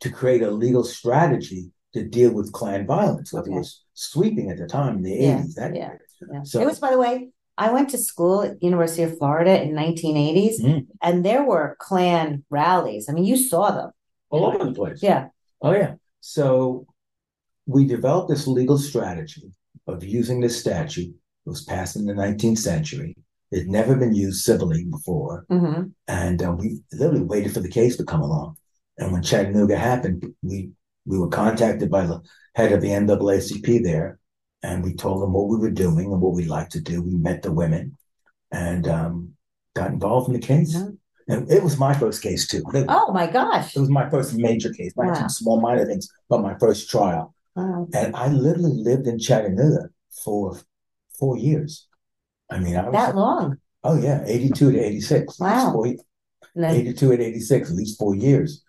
to 0.00 0.10
create 0.10 0.42
a 0.42 0.50
legal 0.50 0.84
strategy 0.84 1.70
to 1.94 2.04
deal 2.04 2.32
with 2.32 2.52
Klan 2.52 2.86
violence, 2.86 3.32
which 3.32 3.42
Okay. 3.46 3.52
was 3.54 3.82
sweeping 3.94 4.50
at 4.50 4.58
the 4.58 4.66
time 4.66 4.96
in 4.98 5.02
the 5.02 5.12
Yeah, 5.12 5.38
80s. 5.38 5.54
That 5.54 5.74
yeah, 5.76 5.92
yeah. 6.32 6.42
So- 6.42 6.60
It 6.60 6.66
was, 6.66 6.78
by 6.78 6.90
the 6.90 6.98
way, 6.98 7.30
I 7.58 7.72
went 7.72 7.88
to 7.90 7.98
school 7.98 8.42
at 8.42 8.62
University 8.62 9.02
of 9.02 9.16
Florida 9.18 9.62
in 9.62 9.72
1980s, 9.74 10.60
Mm. 10.60 10.86
and 11.02 11.24
there 11.24 11.44
were 11.44 11.76
Klan 11.80 12.44
rallies. 12.50 13.08
I 13.08 13.12
mean, 13.12 13.24
you 13.24 13.36
saw 13.36 13.70
them. 13.70 13.90
all 14.30 14.46
over 14.46 14.64
the 14.64 14.72
place. 14.72 15.02
Yeah. 15.02 15.28
Oh, 15.62 15.72
yeah. 15.72 15.94
So 16.20 16.86
we 17.66 17.86
developed 17.86 18.28
this 18.28 18.46
legal 18.46 18.76
strategy 18.76 19.52
of 19.86 20.02
using 20.04 20.40
this 20.40 20.58
statute. 20.58 21.14
It 21.46 21.48
was 21.48 21.62
passed 21.64 21.94
in 21.96 22.04
the 22.06 22.12
19th 22.12 22.58
century. 22.58 23.16
It 23.52 23.58
had 23.60 23.68
never 23.68 23.94
been 23.96 24.14
used 24.14 24.44
civilly 24.44 24.84
before. 24.84 25.44
hmm 25.48 25.82
And 26.08 26.42
uh, 26.42 26.52
we 26.58 26.80
literally 26.92 27.22
waited 27.22 27.54
for 27.54 27.60
the 27.60 27.68
case 27.68 27.96
to 27.96 28.04
come 28.04 28.20
along. 28.20 28.56
And 28.98 29.12
when 29.12 29.22
Chattanooga 29.22 29.76
happened, 29.76 30.26
we, 30.42 30.70
we 31.06 31.18
were 31.18 31.28
contacted 31.28 31.88
by 31.90 32.04
the 32.06 32.20
head 32.56 32.72
of 32.72 32.80
the 32.82 32.88
NAACP 32.88 33.84
there. 33.84 34.18
And 34.66 34.82
we 34.84 34.92
told 34.94 35.22
them 35.22 35.32
what 35.32 35.46
we 35.48 35.56
were 35.58 35.70
doing 35.86 36.06
and 36.12 36.20
what 36.20 36.34
we'd 36.34 36.48
like 36.58 36.70
to 36.70 36.80
do. 36.80 37.00
We 37.00 37.14
met 37.28 37.42
the 37.42 37.52
women 37.52 37.96
and 38.50 38.82
um, 38.88 39.12
got 39.74 39.90
involved 39.92 40.26
in 40.28 40.34
the 40.34 40.46
case. 40.54 40.74
Mhm. 40.76 40.96
And 41.28 41.50
it 41.50 41.62
was 41.62 41.78
my 41.78 41.94
first 42.02 42.20
case, 42.22 42.42
too. 42.48 42.62
It- 42.74 42.86
Oh 43.00 43.12
my 43.12 43.26
gosh. 43.38 43.76
it 43.76 43.80
was 43.80 43.90
my 44.00 44.06
first 44.10 44.34
major 44.34 44.72
case, 44.72 44.92
not 44.96 45.06
Wow. 45.20 45.26
small 45.28 45.60
minor 45.60 45.84
things, 45.86 46.08
but 46.28 46.40
my 46.48 46.54
first 46.58 46.90
trial. 46.90 47.24
Wow. 47.54 47.86
And 47.94 48.14
I 48.16 48.26
literally 48.28 48.76
lived 48.88 49.06
in 49.06 49.18
Chattanooga 49.20 49.84
for 50.24 50.58
four 51.18 51.36
years. 51.48 51.86
I 52.50 52.58
mean, 52.58 52.76
I 52.76 52.84
was, 52.88 52.92
That 52.92 53.14
long. 53.16 53.58
oh 53.84 53.96
yeah, 54.06 54.18
82 54.26 54.72
to 54.72 54.78
86. 54.80 55.38
Wow. 55.38 55.72
four- 55.74 55.94
82 56.58 57.12
and 57.12 57.20
86, 57.22 57.70
at 57.70 57.76
least 57.76 57.98
four 57.98 58.14
years. 58.16 58.62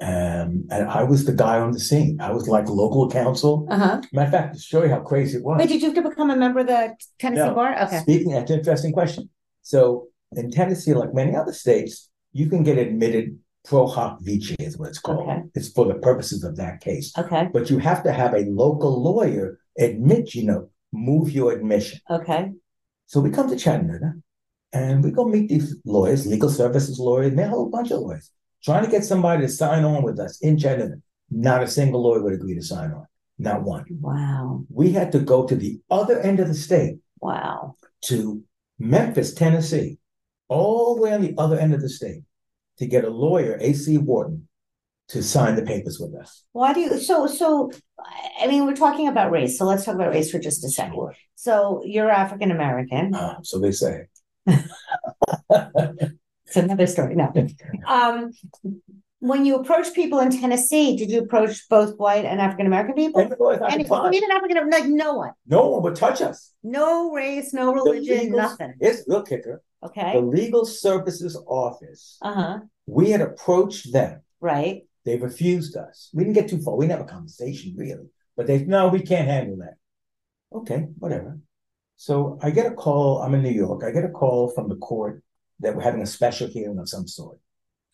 Um, 0.00 0.66
and 0.70 0.88
I 0.88 1.02
was 1.02 1.26
the 1.26 1.32
guy 1.34 1.58
on 1.58 1.72
the 1.72 1.80
scene. 1.80 2.20
I 2.20 2.32
was 2.32 2.48
like 2.48 2.68
local 2.68 3.10
counsel. 3.10 3.66
Uh 3.70 3.78
huh. 3.78 4.00
Matter 4.12 4.26
of 4.26 4.32
fact, 4.32 4.54
to 4.54 4.60
show 4.60 4.82
you 4.82 4.88
how 4.88 5.00
crazy 5.00 5.38
it 5.38 5.44
was. 5.44 5.58
Wait, 5.58 5.68
did 5.68 5.82
you 5.82 5.88
have 5.92 6.02
to 6.02 6.08
become 6.08 6.30
a 6.30 6.36
member 6.36 6.60
of 6.60 6.68
the 6.68 6.94
Tennessee 7.18 7.44
No. 7.44 7.54
bar? 7.54 7.78
Okay. 7.84 7.98
Speaking, 7.98 8.30
that's 8.32 8.50
an 8.50 8.58
interesting 8.60 8.92
question. 8.92 9.28
So 9.62 10.08
in 10.32 10.50
Tennessee, 10.50 10.94
like 10.94 11.12
many 11.12 11.36
other 11.36 11.52
states, 11.52 12.08
you 12.32 12.48
can 12.48 12.62
get 12.62 12.78
admitted 12.78 13.38
pro 13.64 13.86
hac 13.86 14.16
vice 14.22 14.54
is 14.58 14.78
what 14.78 14.88
it's 14.88 14.98
called. 14.98 15.28
Okay. 15.28 15.42
It's 15.54 15.68
for 15.70 15.84
the 15.84 15.94
purposes 15.94 16.44
of 16.44 16.56
that 16.56 16.80
case. 16.80 17.12
Okay. 17.18 17.48
But 17.52 17.68
you 17.68 17.78
have 17.78 18.02
to 18.04 18.12
have 18.12 18.32
a 18.34 18.46
local 18.48 19.02
lawyer 19.02 19.58
admit, 19.78 20.34
you 20.34 20.44
know, 20.44 20.70
move 20.92 21.30
your 21.30 21.52
admission. 21.52 22.00
Okay. 22.10 22.52
So 23.06 23.20
we 23.20 23.30
come 23.30 23.50
to 23.50 23.56
Chattanooga 23.56 24.14
and 24.72 25.04
we 25.04 25.10
go 25.10 25.24
meet 25.26 25.48
these 25.50 25.76
lawyers, 25.84 26.26
legal 26.26 26.48
services 26.48 26.98
lawyers, 26.98 27.32
and 27.32 27.40
a 27.40 27.48
whole 27.48 27.68
bunch 27.68 27.90
of 27.90 28.00
lawyers, 28.00 28.30
trying 28.64 28.84
to 28.84 28.90
get 28.90 29.04
somebody 29.04 29.42
to 29.42 29.48
sign 29.48 29.84
on 29.84 30.02
with 30.02 30.18
us 30.18 30.40
in 30.40 30.58
Chattanooga. 30.58 31.00
Not 31.30 31.62
a 31.62 31.68
single 31.68 32.02
lawyer 32.02 32.22
would 32.22 32.32
agree 32.34 32.54
to 32.54 32.62
sign 32.62 32.90
on. 32.92 33.06
Not 33.38 33.62
one. 33.62 33.84
Wow. 34.00 34.64
We 34.68 34.92
had 34.92 35.12
to 35.12 35.20
go 35.20 35.46
to 35.46 35.54
the 35.56 35.80
other 35.90 36.18
end 36.20 36.40
of 36.40 36.48
the 36.48 36.54
state 36.54 36.98
Wow. 37.20 37.76
to 38.02 38.42
Memphis, 38.78 39.32
Tennessee, 39.34 39.98
all 40.48 40.94
the 40.96 41.02
way 41.02 41.12
on 41.12 41.22
the 41.22 41.34
other 41.38 41.58
end 41.58 41.72
of 41.74 41.80
the 41.80 41.88
state 41.88 42.22
to 42.78 42.86
get 42.86 43.04
a 43.04 43.10
lawyer, 43.10 43.56
AC 43.60 43.96
Wharton, 43.98 44.48
to 45.08 45.22
sign 45.22 45.54
the 45.56 45.62
papers 45.62 45.98
with 46.00 46.14
us. 46.14 46.44
Why 46.52 46.72
do 46.72 46.80
you 46.80 46.98
so 46.98 47.26
so 47.26 47.70
I 48.40 48.46
mean 48.46 48.64
we're 48.66 48.74
talking 48.76 49.08
about 49.08 49.30
race, 49.30 49.58
so 49.58 49.64
let's 49.64 49.84
talk 49.84 49.94
about 49.96 50.10
race 50.10 50.30
for 50.30 50.38
just 50.38 50.64
a 50.64 50.68
second. 50.68 50.94
Sure. 50.94 51.14
So 51.34 51.82
you're 51.84 52.10
African 52.10 52.50
American. 52.50 53.14
Uh, 53.14 53.38
so 53.42 53.58
they 53.58 53.72
say. 53.72 54.06
It's 56.50 56.56
another 56.56 56.86
story. 56.88 57.14
No. 57.14 57.32
Um 57.86 58.32
when 59.20 59.44
you 59.44 59.54
approach 59.56 59.92
people 59.94 60.18
in 60.20 60.30
Tennessee, 60.30 60.96
did 60.96 61.10
you 61.10 61.20
approach 61.20 61.68
both 61.68 61.96
white 61.98 62.24
and 62.24 62.40
African 62.40 62.66
American 62.66 62.94
people? 62.94 63.20
And 63.20 63.30
the 63.30 63.36
lawyers 63.38 63.60
had 63.60 63.80
if 63.80 63.88
you 63.88 64.10
meet 64.10 64.22
an 64.24 64.30
African 64.32 64.68
like 64.70 64.86
no 64.86 65.14
one. 65.14 65.32
no 65.46 65.68
one 65.68 65.82
would 65.84 65.94
touch 65.94 66.20
us. 66.22 66.52
No 66.64 67.12
race, 67.12 67.52
no 67.52 67.72
religion, 67.72 68.32
legals- 68.32 68.36
nothing. 68.36 68.74
It's 68.80 69.04
real 69.06 69.22
kicker. 69.22 69.62
Okay. 69.84 70.12
The 70.14 70.20
legal 70.20 70.64
services 70.64 71.40
office, 71.46 72.18
Uh-huh. 72.22 72.60
we 72.86 73.10
had 73.10 73.20
approached 73.20 73.92
them. 73.92 74.22
Right. 74.40 74.86
They 75.04 75.16
refused 75.18 75.76
us. 75.76 76.10
We 76.14 76.24
didn't 76.24 76.34
get 76.40 76.48
too 76.48 76.60
far. 76.62 76.74
We 76.76 76.86
didn't 76.86 76.98
have 76.98 77.06
a 77.06 77.12
conversation 77.12 77.74
really, 77.76 78.08
but 78.36 78.46
they 78.48 78.64
no, 78.64 78.88
we 78.88 79.02
can't 79.02 79.28
handle 79.28 79.58
that. 79.58 79.74
Okay, 80.52 80.88
whatever. 80.98 81.38
So 81.96 82.38
I 82.42 82.50
get 82.50 82.66
a 82.66 82.74
call. 82.74 83.20
I'm 83.22 83.34
in 83.34 83.42
New 83.42 83.50
York. 83.64 83.84
I 83.84 83.90
get 83.92 84.04
a 84.04 84.08
call 84.22 84.48
from 84.48 84.68
the 84.70 84.76
court 84.76 85.22
that 85.60 85.74
we're 85.74 85.82
having 85.82 86.02
a 86.02 86.06
special 86.06 86.48
hearing 86.48 86.78
of 86.78 86.88
some 86.88 87.06
sort. 87.06 87.38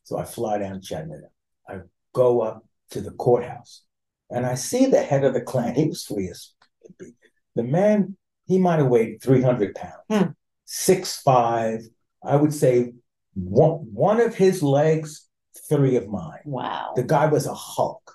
So 0.04 0.18
I 0.18 0.24
fly 0.24 0.58
down 0.58 0.74
to 0.74 0.80
Chattanooga. 0.80 1.28
I 1.68 1.80
go 2.14 2.40
up 2.40 2.64
to 2.90 3.00
the 3.00 3.10
courthouse, 3.12 3.82
and 4.30 4.46
I 4.46 4.54
see 4.54 4.86
the 4.86 5.02
head 5.02 5.24
of 5.24 5.34
the 5.34 5.40
Klan. 5.40 5.74
He 5.74 5.86
was 5.88 6.04
free 6.04 6.28
as 6.28 6.52
could 6.82 6.96
be. 6.98 7.12
The 7.54 7.62
man, 7.64 8.16
he 8.46 8.58
might 8.58 8.78
have 8.78 8.88
weighed 8.88 9.22
300 9.22 9.74
pounds, 9.74 9.94
Hmm. 10.08 10.30
six 10.64 11.20
five. 11.20 11.80
I 12.22 12.36
would 12.36 12.54
say 12.54 12.92
one 13.34 13.92
one 13.92 14.20
of 14.20 14.34
his 14.34 14.62
legs, 14.62 15.28
three 15.68 15.96
of 15.96 16.08
mine. 16.08 16.40
Wow. 16.44 16.92
The 16.96 17.02
guy 17.02 17.26
was 17.26 17.46
a 17.46 17.54
Hulk. 17.54 18.12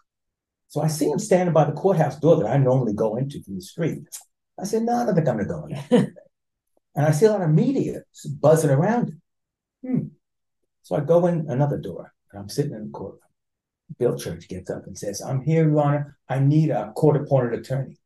So 0.69 0.81
I 0.81 0.87
see 0.87 1.09
him 1.09 1.19
standing 1.19 1.53
by 1.53 1.65
the 1.65 1.73
courthouse 1.73 2.17
door 2.17 2.37
that 2.37 2.47
I 2.49 2.57
normally 2.57 2.93
go 2.93 3.17
into 3.17 3.43
from 3.43 3.55
the 3.55 3.61
street. 3.61 4.03
I 4.57 4.63
said, 4.63 4.83
no, 4.83 4.93
I 4.93 5.05
don't 5.05 5.15
think 5.15 5.27
I'm 5.27 5.35
going 5.35 5.47
to 5.47 5.53
go 5.53 5.97
in. 5.97 6.15
and 6.95 7.05
I 7.05 7.11
see 7.11 7.25
a 7.25 7.31
lot 7.31 7.41
of 7.41 7.49
media 7.49 8.03
buzzing 8.39 8.69
around 8.69 9.09
him. 9.09 9.21
Hmm. 9.85 10.07
So 10.83 10.95
I 10.95 11.01
go 11.01 11.27
in 11.27 11.45
another 11.49 11.77
door 11.77 12.13
and 12.31 12.41
I'm 12.41 12.49
sitting 12.49 12.73
in 12.73 12.85
the 12.85 12.91
courtroom. 12.91 13.19
Bill 13.99 14.17
Church 14.17 14.47
gets 14.47 14.69
up 14.69 14.87
and 14.87 14.97
says, 14.97 15.21
I'm 15.21 15.41
here, 15.41 15.67
Your 15.69 15.81
Honor. 15.81 16.17
I 16.29 16.39
need 16.39 16.69
a 16.69 16.91
court 16.93 17.17
appointed 17.17 17.59
attorney. 17.59 17.97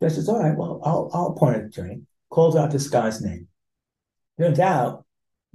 Judge 0.00 0.12
says, 0.14 0.28
All 0.28 0.42
right, 0.42 0.56
well, 0.56 0.80
I'll, 0.84 1.10
I'll 1.12 1.26
appoint 1.28 1.56
an 1.56 1.66
attorney. 1.66 2.02
Calls 2.30 2.56
out 2.56 2.70
this 2.70 2.88
guy's 2.88 3.20
name. 3.20 3.48
Turns 4.40 4.58
out 4.58 5.04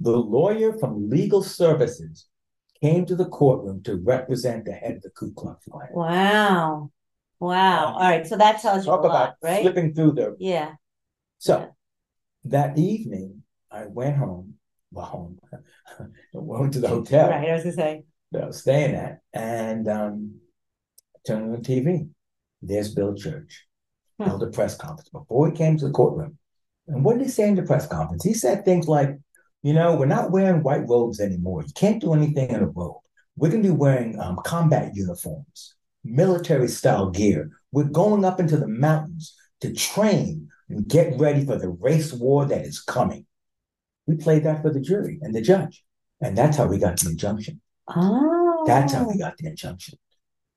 the 0.00 0.16
lawyer 0.16 0.72
from 0.78 1.08
legal 1.08 1.42
services 1.42 2.26
came 2.82 3.06
to 3.06 3.16
the 3.16 3.24
courtroom 3.26 3.82
to 3.84 3.96
represent 3.96 4.64
the 4.64 4.72
head 4.72 4.96
of 4.96 5.02
the 5.02 5.10
Ku 5.10 5.32
Klux 5.32 5.64
Klan. 5.70 5.88
Wow. 5.92 6.90
Wow. 7.40 7.94
All 7.94 8.00
right. 8.00 8.26
So 8.26 8.36
that 8.36 8.60
tells 8.60 8.84
you 8.86 8.92
a 8.92 8.96
Talk 8.96 9.04
lot, 9.04 9.10
about 9.10 9.34
right? 9.42 9.62
slipping 9.62 9.94
through 9.94 10.12
the. 10.12 10.36
Yeah. 10.38 10.72
So 11.38 11.58
Yeah. 11.60 11.66
that 12.44 12.78
evening, 12.78 13.42
I 13.70 13.86
went 13.86 14.16
home. 14.16 14.54
Well, 14.94 15.06
home. 16.32 16.70
To 16.70 16.80
the 16.80 16.88
hotel 16.88 17.28
Right. 17.30 17.50
I 17.50 17.54
was 17.54 17.62
gonna 17.64 17.74
say. 17.74 18.04
that 18.32 18.42
I 18.42 18.46
was 18.46 18.60
staying 18.60 18.94
at, 18.94 19.20
and 19.32 19.88
um, 19.88 20.40
turned 21.26 21.44
on 21.44 21.52
the 21.52 21.58
TV. 21.58 22.08
There's 22.62 22.94
Bill 22.94 23.14
Church 23.14 23.66
Hmm. 24.18 24.24
held 24.26 24.42
a 24.44 24.46
press 24.46 24.76
conference 24.76 25.08
before 25.08 25.50
he 25.50 25.56
came 25.56 25.76
to 25.76 25.86
the 25.86 25.92
courtroom. 25.92 26.38
And 26.86 27.04
what 27.04 27.18
did 27.18 27.24
he 27.24 27.30
say 27.30 27.48
in 27.48 27.56
the 27.56 27.62
press 27.64 27.86
conference? 27.88 28.22
He 28.24 28.32
said 28.34 28.64
things 28.64 28.86
like, 28.86 29.18
"You 29.64 29.72
know, 29.72 29.96
we're 29.96 30.06
not 30.06 30.30
wearing 30.30 30.62
white 30.62 30.88
robes 30.88 31.18
anymore. 31.20 31.62
You 31.64 31.72
can't 31.74 32.00
do 32.00 32.14
anything 32.14 32.50
in 32.50 32.62
a 32.62 32.66
robe. 32.66 32.98
We're 33.36 33.50
going 33.50 33.62
to 33.64 33.68
be 33.70 33.74
wearing 33.74 34.20
um, 34.20 34.38
combat 34.44 34.94
uniforms, 34.94 35.74
military 36.04 36.68
style 36.68 37.10
gear. 37.10 37.50
We're 37.72 37.84
going 38.02 38.24
up 38.24 38.38
into 38.38 38.56
the 38.56 38.68
mountains 38.68 39.34
to 39.62 39.72
train 39.74 40.48
and 40.68 40.86
get 40.86 41.18
ready 41.18 41.44
for 41.44 41.56
the 41.58 41.70
race 41.70 42.12
war 42.12 42.44
that 42.46 42.64
is 42.64 42.80
coming." 42.80 43.26
We 44.06 44.16
played 44.16 44.44
that 44.44 44.62
for 44.62 44.70
the 44.70 44.80
jury 44.80 45.18
and 45.22 45.34
the 45.34 45.40
judge, 45.40 45.82
and 46.20 46.36
that's 46.36 46.56
how 46.56 46.66
we 46.66 46.78
got 46.78 46.98
the 47.00 47.10
injunction. 47.10 47.60
Oh. 47.88 48.64
That's 48.66 48.92
how 48.92 49.08
we 49.08 49.18
got 49.18 49.36
the 49.38 49.48
injunction. 49.48 49.98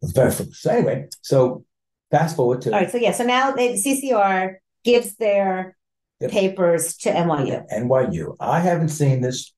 Very 0.04 0.32
foolish. 0.32 0.62
So 0.62 0.72
anyway, 0.72 1.08
so 1.22 1.66
fast 2.12 2.36
forward 2.36 2.62
to 2.62 2.74
All 2.74 2.80
right. 2.80 2.92
So 2.92 2.98
yeah. 2.98 3.12
So 3.12 3.24
now 3.26 3.52
the 3.52 3.74
CCR 3.84 4.56
gives 4.84 5.16
their 5.16 5.76
Yep. 6.20 6.32
papers 6.32 6.98
to 6.98 7.12
NYU. 7.12 7.64
NYU. 7.72 8.36
I 8.40 8.60
haven't 8.60 8.90
seen 8.90 9.22
this 9.22 9.54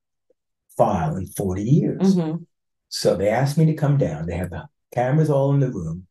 file 0.77 1.15
in 1.15 1.25
40 1.25 1.63
years. 1.63 2.15
Mhm. 2.15 2.45
So 2.89 3.15
they 3.15 3.29
asked 3.29 3.57
me 3.57 3.65
to 3.67 3.73
come 3.75 3.97
down. 3.97 4.25
They 4.25 4.35
have 4.35 4.49
the 4.49 4.67
cameras 4.93 5.29
all 5.29 5.53
in 5.53 5.61
the 5.61 5.71
room, 5.71 6.07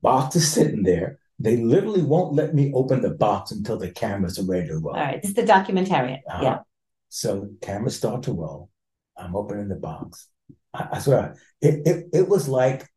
boxes 0.00 0.50
sitting 0.50 0.82
there. 0.82 1.18
They 1.38 1.56
literally 1.58 2.02
won't 2.02 2.32
let 2.34 2.54
me 2.54 2.72
open 2.72 3.02
the 3.02 3.10
box 3.10 3.50
until 3.50 3.76
the 3.76 3.90
cameras 3.90 4.38
are 4.38 4.44
ready 4.46 4.68
to 4.68 4.78
roll. 4.78 4.94
All 4.96 5.02
right. 5.02 5.20
This 5.20 5.32
is 5.32 5.34
the 5.34 5.42
documentarian. 5.42 6.20
Uh-huh. 6.26 6.42
Yeah. 6.42 6.58
So 7.14 7.50
cameras 7.60 7.96
start 7.96 8.22
to 8.22 8.32
roll. 8.32 8.70
I'm 9.18 9.36
opening 9.36 9.68
the 9.68 9.74
box. 9.74 10.28
I, 10.72 10.88
I 10.92 10.98
swear, 10.98 11.36
it, 11.60 11.86
it, 11.86 12.06
it 12.14 12.26
was 12.26 12.48
like 12.48 12.88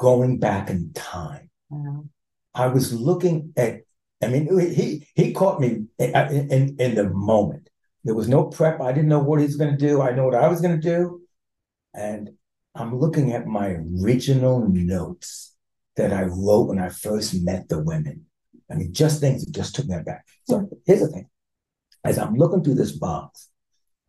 going 0.00 0.40
back 0.40 0.68
in 0.68 0.92
time. 0.94 1.48
Wow. 1.70 2.06
I 2.52 2.66
was 2.66 2.92
looking 2.92 3.52
at, 3.56 3.82
I 4.20 4.26
mean, 4.26 4.48
he 4.58 5.06
he 5.14 5.32
caught 5.32 5.60
me 5.60 5.84
in, 5.96 6.10
in, 6.50 6.76
in 6.80 6.94
the 6.96 7.08
moment. 7.08 7.68
There 8.02 8.16
was 8.16 8.26
no 8.26 8.46
prep. 8.46 8.80
I 8.80 8.90
didn't 8.90 9.08
know 9.08 9.20
what 9.22 9.38
he 9.38 9.46
was 9.46 9.56
going 9.56 9.70
to 9.70 9.76
do. 9.76 10.02
I 10.02 10.10
know 10.10 10.24
what 10.24 10.34
I 10.34 10.48
was 10.48 10.60
going 10.60 10.80
to 10.80 10.88
do. 10.96 11.22
And 11.94 12.30
I'm 12.74 12.98
looking 12.98 13.32
at 13.32 13.46
my 13.46 13.76
original 14.02 14.66
notes 14.68 15.54
that 15.94 16.12
I 16.12 16.22
wrote 16.22 16.66
when 16.66 16.80
I 16.80 16.88
first 16.88 17.40
met 17.44 17.68
the 17.68 17.80
women. 17.80 18.26
I 18.68 18.74
mean, 18.74 18.92
just 18.92 19.20
things 19.20 19.44
that 19.44 19.52
just 19.52 19.76
took 19.76 19.86
me 19.86 19.98
back. 20.04 20.26
So 20.48 20.68
here's 20.84 21.00
the 21.00 21.08
thing. 21.08 21.28
As 22.04 22.18
I'm 22.18 22.34
looking 22.34 22.64
through 22.64 22.74
this 22.74 22.90
box, 22.90 23.50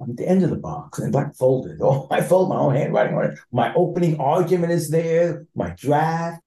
At 0.09 0.17
the 0.17 0.27
end 0.27 0.43
of 0.43 0.49
the 0.49 0.57
box 0.57 0.99
and 0.99 1.13
like 1.13 1.35
folded. 1.35 1.77
Oh, 1.81 2.07
I 2.11 2.21
fold 2.21 2.49
my 2.49 2.57
own 2.57 2.75
handwriting 2.75 3.15
on 3.15 3.25
it. 3.25 3.39
My 3.51 3.73
opening 3.73 4.19
argument 4.19 4.71
is 4.71 4.89
there, 4.89 5.45
my 5.55 5.69
draft. 5.71 6.41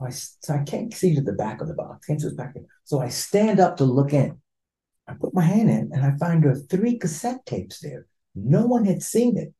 I, 0.00 0.10
so 0.10 0.54
I 0.54 0.62
can't 0.64 0.94
see 0.94 1.14
to 1.14 1.20
the 1.20 1.32
back 1.32 1.60
of 1.60 1.68
the 1.68 1.74
box. 1.74 2.06
Can't 2.06 2.20
see 2.20 2.28
the 2.28 2.34
back. 2.34 2.54
So 2.84 3.00
I 3.00 3.08
stand 3.08 3.58
up 3.58 3.76
to 3.78 3.84
look 3.84 4.12
in. 4.12 4.40
I 5.08 5.14
put 5.14 5.34
my 5.34 5.42
hand 5.42 5.70
in 5.70 5.90
and 5.92 6.04
I 6.04 6.16
find 6.18 6.42
there 6.42 6.52
are 6.52 6.56
three 6.56 6.98
cassette 6.98 7.44
tapes 7.46 7.80
there. 7.80 8.06
No 8.34 8.66
one 8.66 8.84
had 8.84 9.02
seen 9.02 9.36
it. 9.36 9.52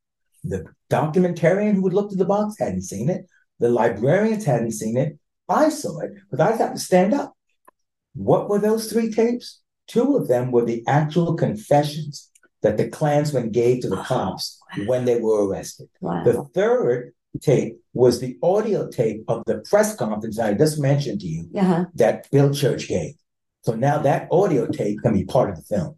The 0.45 0.67
documentarian 0.91 1.75
who 1.75 1.85
had 1.85 1.95
looked 1.95 2.13
at 2.13 2.19
the 2.19 2.25
box 2.25 2.57
hadn't 2.59 2.83
seen 2.83 3.09
it. 3.09 3.27
The 3.59 3.71
librarians 3.71 4.45
hadn't 4.45 4.73
seen 4.73 4.97
it. 4.97 5.19
I 5.49 5.71
saw 5.71 6.01
it, 6.01 6.13
but 6.31 6.41
I 6.41 6.53
had 6.53 6.75
to 6.75 6.79
stand 6.79 7.15
up. 7.15 7.35
What 8.15 8.49
were 8.49 8.59
those 8.59 8.91
three 8.93 9.11
tapes? 9.11 9.61
Two 9.87 10.17
of 10.17 10.29
them 10.29 10.53
were 10.53 10.65
the 10.65 10.85
actual 10.87 11.35
confessions 11.35 12.31
that 12.63 12.77
the 12.77 12.89
Klansmen 12.89 13.51
gave 13.51 13.83
to 13.83 13.89
the 13.89 13.97
cops 14.03 14.59
when 14.87 15.05
they 15.05 15.21
were 15.21 15.47
arrested. 15.47 15.89
Wow. 16.01 16.25
The 16.25 16.45
third 16.55 17.15
tape 17.41 17.77
was 17.93 18.21
the 18.21 18.37
audio 18.43 18.89
tape 18.89 19.23
of 19.29 19.43
the 19.47 19.59
press 19.69 19.95
conference 19.95 20.39
I 20.39 20.55
just 20.55 20.81
mentioned 20.81 21.21
to 21.21 21.27
you 21.27 21.49
Uh-huh. 21.57 21.85
that 21.95 22.29
Bill 22.31 22.53
Church 22.53 22.89
gave. 22.89 23.15
So 23.63 23.75
now 23.75 23.99
that 23.99 24.29
audio 24.33 24.67
tape 24.67 25.01
can 25.03 25.13
be 25.15 25.25
part 25.25 25.51
of 25.51 25.57
the 25.57 25.63
film. 25.63 25.97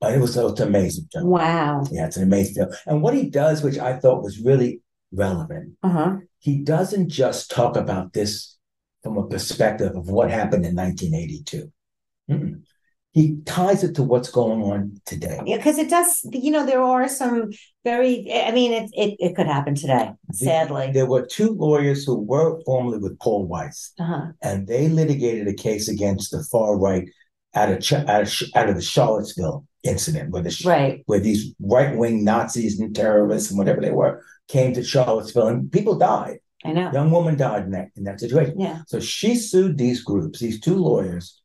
And 0.00 0.14
it 0.16 0.20
was 0.20 0.34
so 0.34 0.48
it's 0.48 0.60
an 0.60 0.68
amazing 0.68 1.06
film. 1.12 1.26
Wow. 1.28 1.84
Yeah, 1.90 2.06
it's 2.06 2.16
an 2.16 2.24
amazing 2.24 2.54
film. 2.54 2.70
And 2.86 3.02
what 3.02 3.14
he 3.14 3.30
does, 3.30 3.62
which 3.62 3.78
I 3.78 3.96
thought 3.96 4.22
was 4.22 4.40
really 4.40 4.80
relevant, 5.12 5.76
Uh-huh. 5.82 6.16
he 6.40 6.58
doesn't 6.62 7.08
just 7.08 7.50
talk 7.50 7.76
about 7.76 8.12
this 8.12 8.56
from 9.02 9.16
a 9.16 9.26
perspective 9.26 9.94
of 9.94 10.08
what 10.08 10.30
happened 10.30 10.64
in 10.66 10.74
1982. 10.74 11.70
Mm-mm. 12.30 12.62
He 13.14 13.36
ties 13.46 13.84
it 13.84 13.94
to 13.94 14.02
what's 14.02 14.28
going 14.28 14.60
on 14.62 15.00
today. 15.06 15.40
Yeah, 15.46 15.56
because 15.56 15.78
it 15.78 15.88
does. 15.88 16.26
You 16.32 16.50
know, 16.50 16.66
there 16.66 16.82
are 16.82 17.08
some 17.08 17.52
very. 17.84 18.28
I 18.32 18.50
mean, 18.50 18.72
it 18.72 18.90
it, 18.92 19.16
it 19.20 19.36
could 19.36 19.46
happen 19.46 19.76
today. 19.76 20.10
Sadly, 20.32 20.90
There 20.92 21.06
were 21.06 21.24
two 21.24 21.50
lawyers 21.50 22.04
who 22.04 22.18
were 22.18 22.60
formerly 22.64 22.98
with 22.98 23.18
Paul 23.20 23.46
Weiss, 23.46 23.92
uh-huh. 24.00 24.32
and 24.42 24.66
they 24.66 24.88
litigated 24.88 25.46
a 25.46 25.54
case 25.54 25.88
against 25.88 26.32
the 26.32 26.42
far 26.50 26.76
right 26.76 27.08
out 27.54 27.70
of 27.70 28.08
out 28.08 28.22
of, 28.22 28.42
out 28.56 28.68
of 28.68 28.74
the 28.74 28.82
Charlottesville 28.82 29.64
incident, 29.84 30.30
where 30.30 30.42
the 30.42 30.62
right. 30.66 31.04
where 31.06 31.20
these 31.20 31.54
right 31.60 31.96
wing 31.96 32.24
Nazis 32.24 32.80
and 32.80 32.94
terrorists 32.96 33.50
and 33.50 33.58
whatever 33.58 33.80
they 33.80 33.92
were 33.92 34.24
came 34.48 34.74
to 34.74 34.82
Charlottesville, 34.82 35.46
and 35.46 35.70
people 35.70 35.96
died. 35.96 36.38
I 36.64 36.72
know. 36.72 36.90
Young 36.92 37.12
woman 37.12 37.36
died 37.36 37.62
in 37.62 37.70
that 37.70 37.90
in 37.94 38.02
that 38.04 38.18
situation. 38.18 38.58
Yeah. 38.58 38.80
So 38.88 38.98
she 38.98 39.36
sued 39.36 39.78
these 39.78 40.02
groups, 40.02 40.40
these 40.40 40.58
two 40.58 40.74
lawyers. 40.74 41.40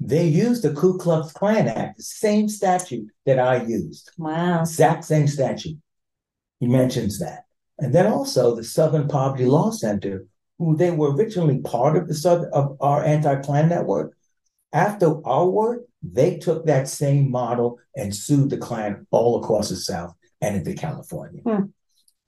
They 0.00 0.26
used 0.26 0.62
the 0.62 0.74
Ku 0.74 0.98
Klux 0.98 1.32
Klan 1.32 1.68
Act, 1.68 1.98
the 1.98 2.02
same 2.02 2.48
statute 2.48 3.08
that 3.26 3.38
I 3.38 3.64
used, 3.64 4.10
Wow. 4.18 4.60
exact 4.60 5.04
same 5.04 5.28
statute. 5.28 5.78
He 6.60 6.66
mentions 6.66 7.18
that. 7.20 7.44
And 7.78 7.94
then 7.94 8.06
also 8.06 8.54
the 8.54 8.64
Southern 8.64 9.08
Poverty 9.08 9.46
Law 9.46 9.70
Center, 9.70 10.26
who 10.58 10.76
they 10.76 10.90
were 10.90 11.14
originally 11.14 11.58
part 11.58 11.96
of 11.96 12.08
the 12.08 12.14
Southern 12.14 12.50
of 12.52 12.76
our 12.80 13.04
anti-Klan 13.04 13.68
network. 13.68 14.16
After 14.72 15.26
our 15.26 15.46
work, 15.48 15.82
they 16.02 16.38
took 16.38 16.66
that 16.66 16.88
same 16.88 17.30
model 17.30 17.78
and 17.96 18.14
sued 18.14 18.50
the 18.50 18.58
Klan 18.58 19.06
all 19.10 19.42
across 19.42 19.68
the 19.70 19.76
South 19.76 20.14
and 20.40 20.56
into 20.56 20.74
California. 20.74 21.40
Hmm. 21.42 21.64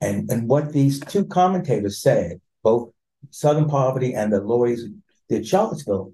And 0.00 0.30
and 0.30 0.48
what 0.48 0.72
these 0.72 1.00
two 1.00 1.24
commentators 1.26 2.02
said, 2.02 2.40
both 2.62 2.92
Southern 3.30 3.68
Poverty 3.68 4.14
and 4.14 4.32
the 4.32 4.40
lawyers 4.40 4.84
did 5.28 5.46
Charlottesville, 5.46 6.12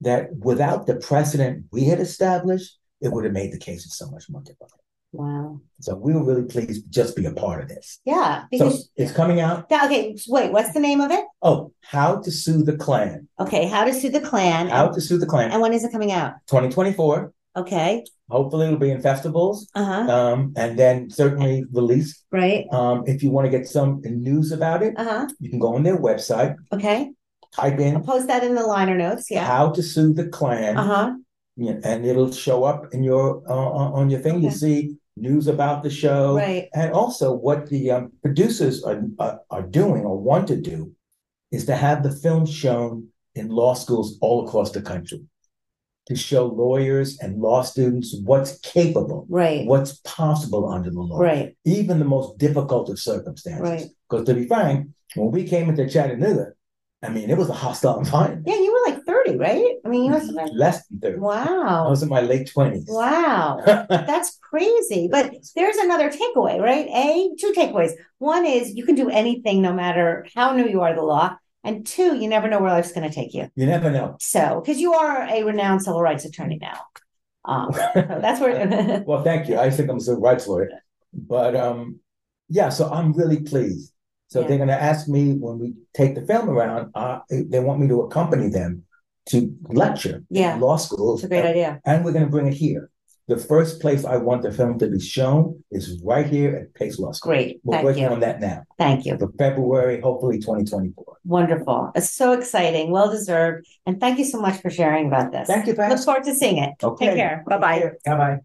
that 0.00 0.34
without 0.36 0.86
the 0.86 0.96
precedent 0.96 1.64
we 1.72 1.84
had 1.84 2.00
established, 2.00 2.78
it 3.00 3.12
would 3.12 3.24
have 3.24 3.32
made 3.32 3.52
the 3.52 3.58
cases 3.58 3.96
so 3.96 4.08
much 4.10 4.28
more 4.28 4.42
difficult. 4.42 4.80
Wow. 5.12 5.60
So 5.80 5.94
we 5.94 6.12
were 6.12 6.22
really 6.24 6.44
pleased 6.44 6.84
to 6.84 6.90
just 6.90 7.16
be 7.16 7.24
a 7.24 7.32
part 7.32 7.62
of 7.62 7.68
this. 7.68 8.00
Yeah. 8.04 8.42
So 8.42 8.46
Because. 8.50 8.90
it's 8.96 9.12
coming 9.12 9.40
out. 9.40 9.70
Okay. 9.72 10.14
Wait. 10.28 10.52
What's 10.52 10.72
the 10.74 10.80
name 10.80 11.00
of 11.00 11.10
it? 11.10 11.24
Oh, 11.40 11.72
how 11.82 12.16
to 12.20 12.30
sue 12.30 12.62
the 12.62 12.76
Klan. 12.76 13.26
Okay. 13.40 13.66
How 13.66 13.84
to 13.84 13.94
sue 13.94 14.10
the 14.10 14.20
Klan. 14.20 14.68
How 14.68 14.88
to 14.88 15.00
sue 15.00 15.16
the 15.16 15.24
Klan. 15.26 15.52
and 15.52 15.62
when 15.62 15.72
is 15.72 15.84
it 15.84 15.92
coming 15.92 16.12
out? 16.12 16.34
2024. 16.48 17.32
Okay. 17.56 18.04
Hopefully 18.28 18.66
it'll 18.66 18.78
be 18.78 18.90
in 18.90 19.00
festivals. 19.00 19.70
Uh 19.74 19.84
huh. 19.84 20.12
Um, 20.12 20.52
and 20.56 20.78
then 20.78 21.08
certainly 21.08 21.64
released. 21.72 22.22
Right. 22.30 22.66
Um, 22.70 23.04
if 23.06 23.22
you 23.22 23.30
want 23.30 23.46
to 23.46 23.50
get 23.56 23.66
some 23.66 24.02
news 24.04 24.52
about 24.52 24.82
it, 24.82 24.92
Uh 24.98 25.04
huh. 25.04 25.26
you 25.40 25.48
can 25.48 25.58
go 25.60 25.74
on 25.76 25.82
their 25.82 25.96
website, 25.98 26.56
Okay. 26.72 27.12
Type 27.56 27.74
I'll 27.74 27.80
in 27.82 28.02
post 28.02 28.26
that 28.28 28.44
in 28.44 28.54
the 28.54 28.62
liner 28.62 28.96
notes. 28.96 29.30
Yeah. 29.30 29.44
how 29.44 29.70
to 29.70 29.82
sue 29.82 30.12
the 30.12 30.28
Klan. 30.28 30.76
Uh 30.76 30.84
huh. 30.84 31.14
Yeah, 31.56 31.76
and 31.84 32.04
it'll 32.04 32.32
show 32.32 32.64
up 32.64 32.92
in 32.94 33.02
your 33.02 33.42
uh, 33.48 33.54
on 33.80 33.92
on 33.98 34.10
your 34.10 34.20
thing. 34.20 34.40
You 34.42 34.48
Okay. 34.48 34.56
see 34.56 34.96
news 35.16 35.46
about 35.46 35.82
the 35.82 35.90
show, 35.90 36.36
Right. 36.36 36.68
and 36.74 36.92
also 36.92 37.26
what 37.32 37.68
the 37.70 37.90
um, 37.90 38.12
producers 38.22 38.82
are, 38.84 39.00
are 39.18 39.40
are 39.50 39.62
doing 39.62 40.02
or 40.04 40.16
want 40.30 40.46
to 40.48 40.56
do 40.72 40.92
is 41.50 41.64
to 41.66 41.74
have 41.74 42.02
the 42.02 42.10
film 42.24 42.44
shown 42.44 43.08
in 43.34 43.48
law 43.48 43.72
schools 43.74 44.18
all 44.20 44.46
across 44.46 44.72
the 44.72 44.82
country 44.82 45.22
to 46.08 46.14
show 46.14 46.46
lawyers 46.46 47.18
and 47.22 47.40
law 47.40 47.62
students 47.62 48.14
what's 48.24 48.58
capable, 48.60 49.26
Right. 49.28 49.66
what's 49.66 49.92
possible 50.04 50.68
under 50.68 50.90
the 50.90 51.00
law, 51.00 51.18
Right. 51.18 51.56
even 51.64 51.98
the 51.98 52.04
most 52.16 52.38
difficult 52.38 52.88
of 52.90 52.98
circumstances. 52.98 53.62
Right. 53.70 53.86
Because 54.08 54.26
to 54.26 54.34
be 54.34 54.46
frank, 54.46 54.88
when 55.16 55.30
we 55.32 55.42
came 55.44 55.68
into 55.70 55.88
Chattanooga, 55.88 56.52
I 57.06 57.10
mean, 57.10 57.30
it 57.30 57.38
was 57.38 57.48
a 57.48 57.54
hostile 57.54 57.98
environment. 57.98 58.44
Yeah. 58.46 58.56
You 58.56 58.72
were 58.72 58.92
like 58.92 59.04
thirty, 59.04 59.36
right? 59.36 59.76
I 59.84 59.88
mean, 59.88 60.04
you 60.04 60.10
must 60.10 60.26
have 60.26 60.36
been. 60.36 60.56
Less 60.56 60.86
than 60.88 61.00
30. 61.00 61.18
Wow. 61.18 61.86
I 61.86 61.90
was 61.90 62.02
in 62.02 62.08
my 62.08 62.20
late 62.20 62.50
20s. 62.54 62.84
Wow. 62.88 63.60
That's 63.88 64.38
crazy. 64.42 65.08
But 65.10 65.32
there's 65.54 65.76
another 65.76 66.10
takeaway, 66.10 66.60
right? 66.60 66.86
A, 66.88 67.30
two 67.38 67.52
takeaways. 67.56 67.92
One 68.18 68.44
is 68.44 68.74
you 68.74 68.84
can 68.84 68.94
do 68.94 69.08
anything 69.08 69.62
no 69.62 69.72
matter 69.72 70.26
how 70.34 70.52
new 70.52 70.66
you 70.66 70.80
are 70.82 70.90
to 70.90 70.96
the 70.96 71.02
law. 71.02 71.36
And 71.62 71.84
two, 71.86 72.16
you 72.16 72.28
never 72.28 72.48
know 72.48 72.60
where 72.60 72.70
life's 72.70 72.92
going 72.92 73.08
to 73.08 73.14
take 73.14 73.34
you. 73.34 73.48
You 73.56 73.66
never 73.66 73.90
know. 73.90 74.16
So, 74.20 74.60
because 74.60 74.80
you 74.80 74.94
are 74.94 75.22
a 75.28 75.42
renowned 75.42 75.82
civil 75.82 76.00
rights 76.00 76.24
attorney 76.24 76.58
now. 76.60 76.78
Um, 77.44 77.72
so 77.72 78.18
that's 78.20 78.40
where, 78.40 79.02
well, 79.06 79.24
thank 79.24 79.48
you. 79.48 79.58
I 79.58 79.70
think 79.70 79.90
I'm 79.90 79.96
a 79.96 80.00
civil 80.00 80.20
rights 80.20 80.46
lawyer. 80.46 80.70
But 81.12 81.56
um, 81.56 81.98
yeah, 82.48 82.68
so 82.68 82.88
I'm 82.88 83.12
really 83.12 83.40
pleased. 83.40 83.92
So 84.28 84.40
Yeah. 84.40 84.46
they're 84.48 84.56
going 84.58 84.68
to 84.68 84.82
ask 84.82 85.08
me 85.08 85.34
when 85.34 85.58
we 85.58 85.74
take 85.94 86.14
the 86.14 86.22
film 86.26 86.48
around, 86.50 86.90
uh, 86.94 87.20
they 87.30 87.60
want 87.60 87.80
me 87.80 87.86
to 87.88 88.00
accompany 88.02 88.48
them 88.48 88.82
to 89.26 89.54
lecture 89.70 90.24
Yeah. 90.30 90.54
in 90.54 90.60
law 90.60 90.76
schools. 90.76 91.20
it's 91.20 91.26
a 91.26 91.28
great 91.28 91.44
idea. 91.44 91.80
And 91.84 92.04
we're 92.04 92.12
going 92.12 92.24
to 92.24 92.30
bring 92.30 92.46
it 92.46 92.54
here. 92.54 92.90
The 93.28 93.36
first 93.36 93.80
place 93.80 94.04
I 94.04 94.18
want 94.18 94.42
the 94.42 94.52
film 94.52 94.78
to 94.78 94.86
be 94.88 95.00
shown 95.00 95.64
is 95.72 96.00
right 96.04 96.26
here 96.26 96.54
at 96.54 96.74
Pace 96.74 96.96
Law 97.00 97.10
School. 97.10 97.30
Great. 97.32 97.60
We're 97.64 97.74
Thank 97.78 97.84
working 97.84 98.02
you. 98.04 98.08
on 98.10 98.20
that 98.20 98.40
now 98.40 98.62
Thank 98.78 99.04
you. 99.04 99.18
for 99.18 99.28
February, 99.36 100.00
hopefully 100.00 100.38
2024. 100.38 101.04
Wonderful. 101.24 101.90
It's 101.96 102.10
so 102.12 102.32
exciting. 102.34 102.92
Well 102.92 103.10
deserved. 103.10 103.66
And 103.84 103.98
thank 103.98 104.20
you 104.20 104.24
so 104.24 104.40
much 104.40 104.60
for 104.62 104.70
sharing 104.70 105.08
about 105.08 105.32
this. 105.32 105.48
Thank 105.48 105.66
you, 105.66 105.72
Look 105.74 105.98
forward 106.04 106.22
to 106.24 106.34
seeing 106.36 106.58
it. 106.58 106.74
Okay. 106.80 107.06
Take 107.06 107.16
care. 107.16 107.42
Bye 107.48 107.58
bye. 107.58 107.90
Bye 108.04 108.16
bye. 108.16 108.38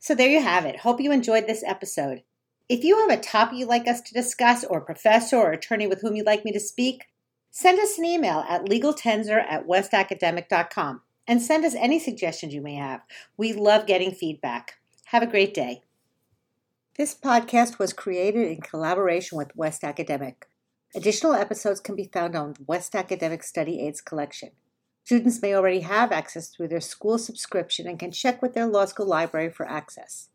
So 0.00 0.14
there 0.14 0.28
you 0.28 0.42
have 0.42 0.66
it. 0.66 0.76
Hope 0.78 1.00
you 1.00 1.10
enjoyed 1.10 1.46
this 1.46 1.64
episode. 1.66 2.20
If 2.68 2.82
you 2.82 2.98
have 2.98 3.10
a 3.10 3.20
topic 3.20 3.58
you'd 3.58 3.68
like 3.68 3.86
us 3.86 4.00
to 4.00 4.14
discuss, 4.14 4.64
or 4.64 4.78
a 4.78 4.84
professor 4.84 5.36
or 5.36 5.52
attorney 5.52 5.86
with 5.86 6.00
whom 6.00 6.16
you'd 6.16 6.26
like 6.26 6.46
me 6.46 6.52
to 6.52 6.60
speak, 6.60 7.04
send 7.50 7.78
us 7.78 7.98
an 7.98 8.06
email 8.06 8.44
at 8.48 8.64
legaltenzer 8.64 9.44
at 9.46 9.66
westacademic.com 9.66 11.02
and 11.26 11.42
send 11.42 11.64
us 11.64 11.74
any 11.74 11.98
suggestions 11.98 12.54
you 12.54 12.62
may 12.62 12.76
have. 12.76 13.02
We 13.36 13.52
love 13.52 13.86
getting 13.86 14.12
feedback. 14.12 14.74
Have 15.06 15.22
a 15.22 15.26
great 15.26 15.52
day. 15.52 15.82
This 16.96 17.14
podcast 17.14 17.78
was 17.78 17.92
created 17.92 18.48
in 18.48 18.62
collaboration 18.62 19.36
with 19.36 19.54
West 19.56 19.84
Academic. 19.84 20.46
Additional 20.94 21.34
episodes 21.34 21.80
can 21.80 21.96
be 21.96 22.08
found 22.12 22.34
on 22.34 22.54
West 22.66 22.94
Academic 22.94 23.42
Study 23.42 23.80
Aids 23.86 24.00
collection. 24.00 24.50
Students 25.04 25.42
may 25.42 25.54
already 25.54 25.80
have 25.80 26.12
access 26.12 26.48
through 26.48 26.68
their 26.68 26.80
school 26.80 27.18
subscription 27.18 27.86
and 27.86 27.98
can 27.98 28.10
check 28.10 28.40
with 28.40 28.54
their 28.54 28.66
law 28.66 28.86
school 28.86 29.06
library 29.06 29.50
for 29.50 29.68
access. 29.68 30.30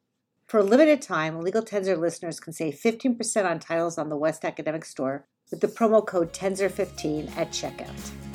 For 0.49 0.57
a 0.57 0.63
limited 0.63 1.03
time, 1.03 1.41
Legal 1.41 1.62
Tenzer 1.62 1.95
listeners 1.95 2.39
can 2.39 2.53
save 2.53 2.73
15% 2.73 3.45
on 3.45 3.59
titles 3.59 3.99
on 3.99 4.09
the 4.09 4.17
West 4.17 4.43
Academic 4.43 4.83
Store 4.83 5.27
with 5.51 5.62
the 5.62 5.67
promo 5.67 6.03
code 6.03 6.33
TENZER15 6.33 7.38
at 7.38 7.51
checkout. 7.51 8.28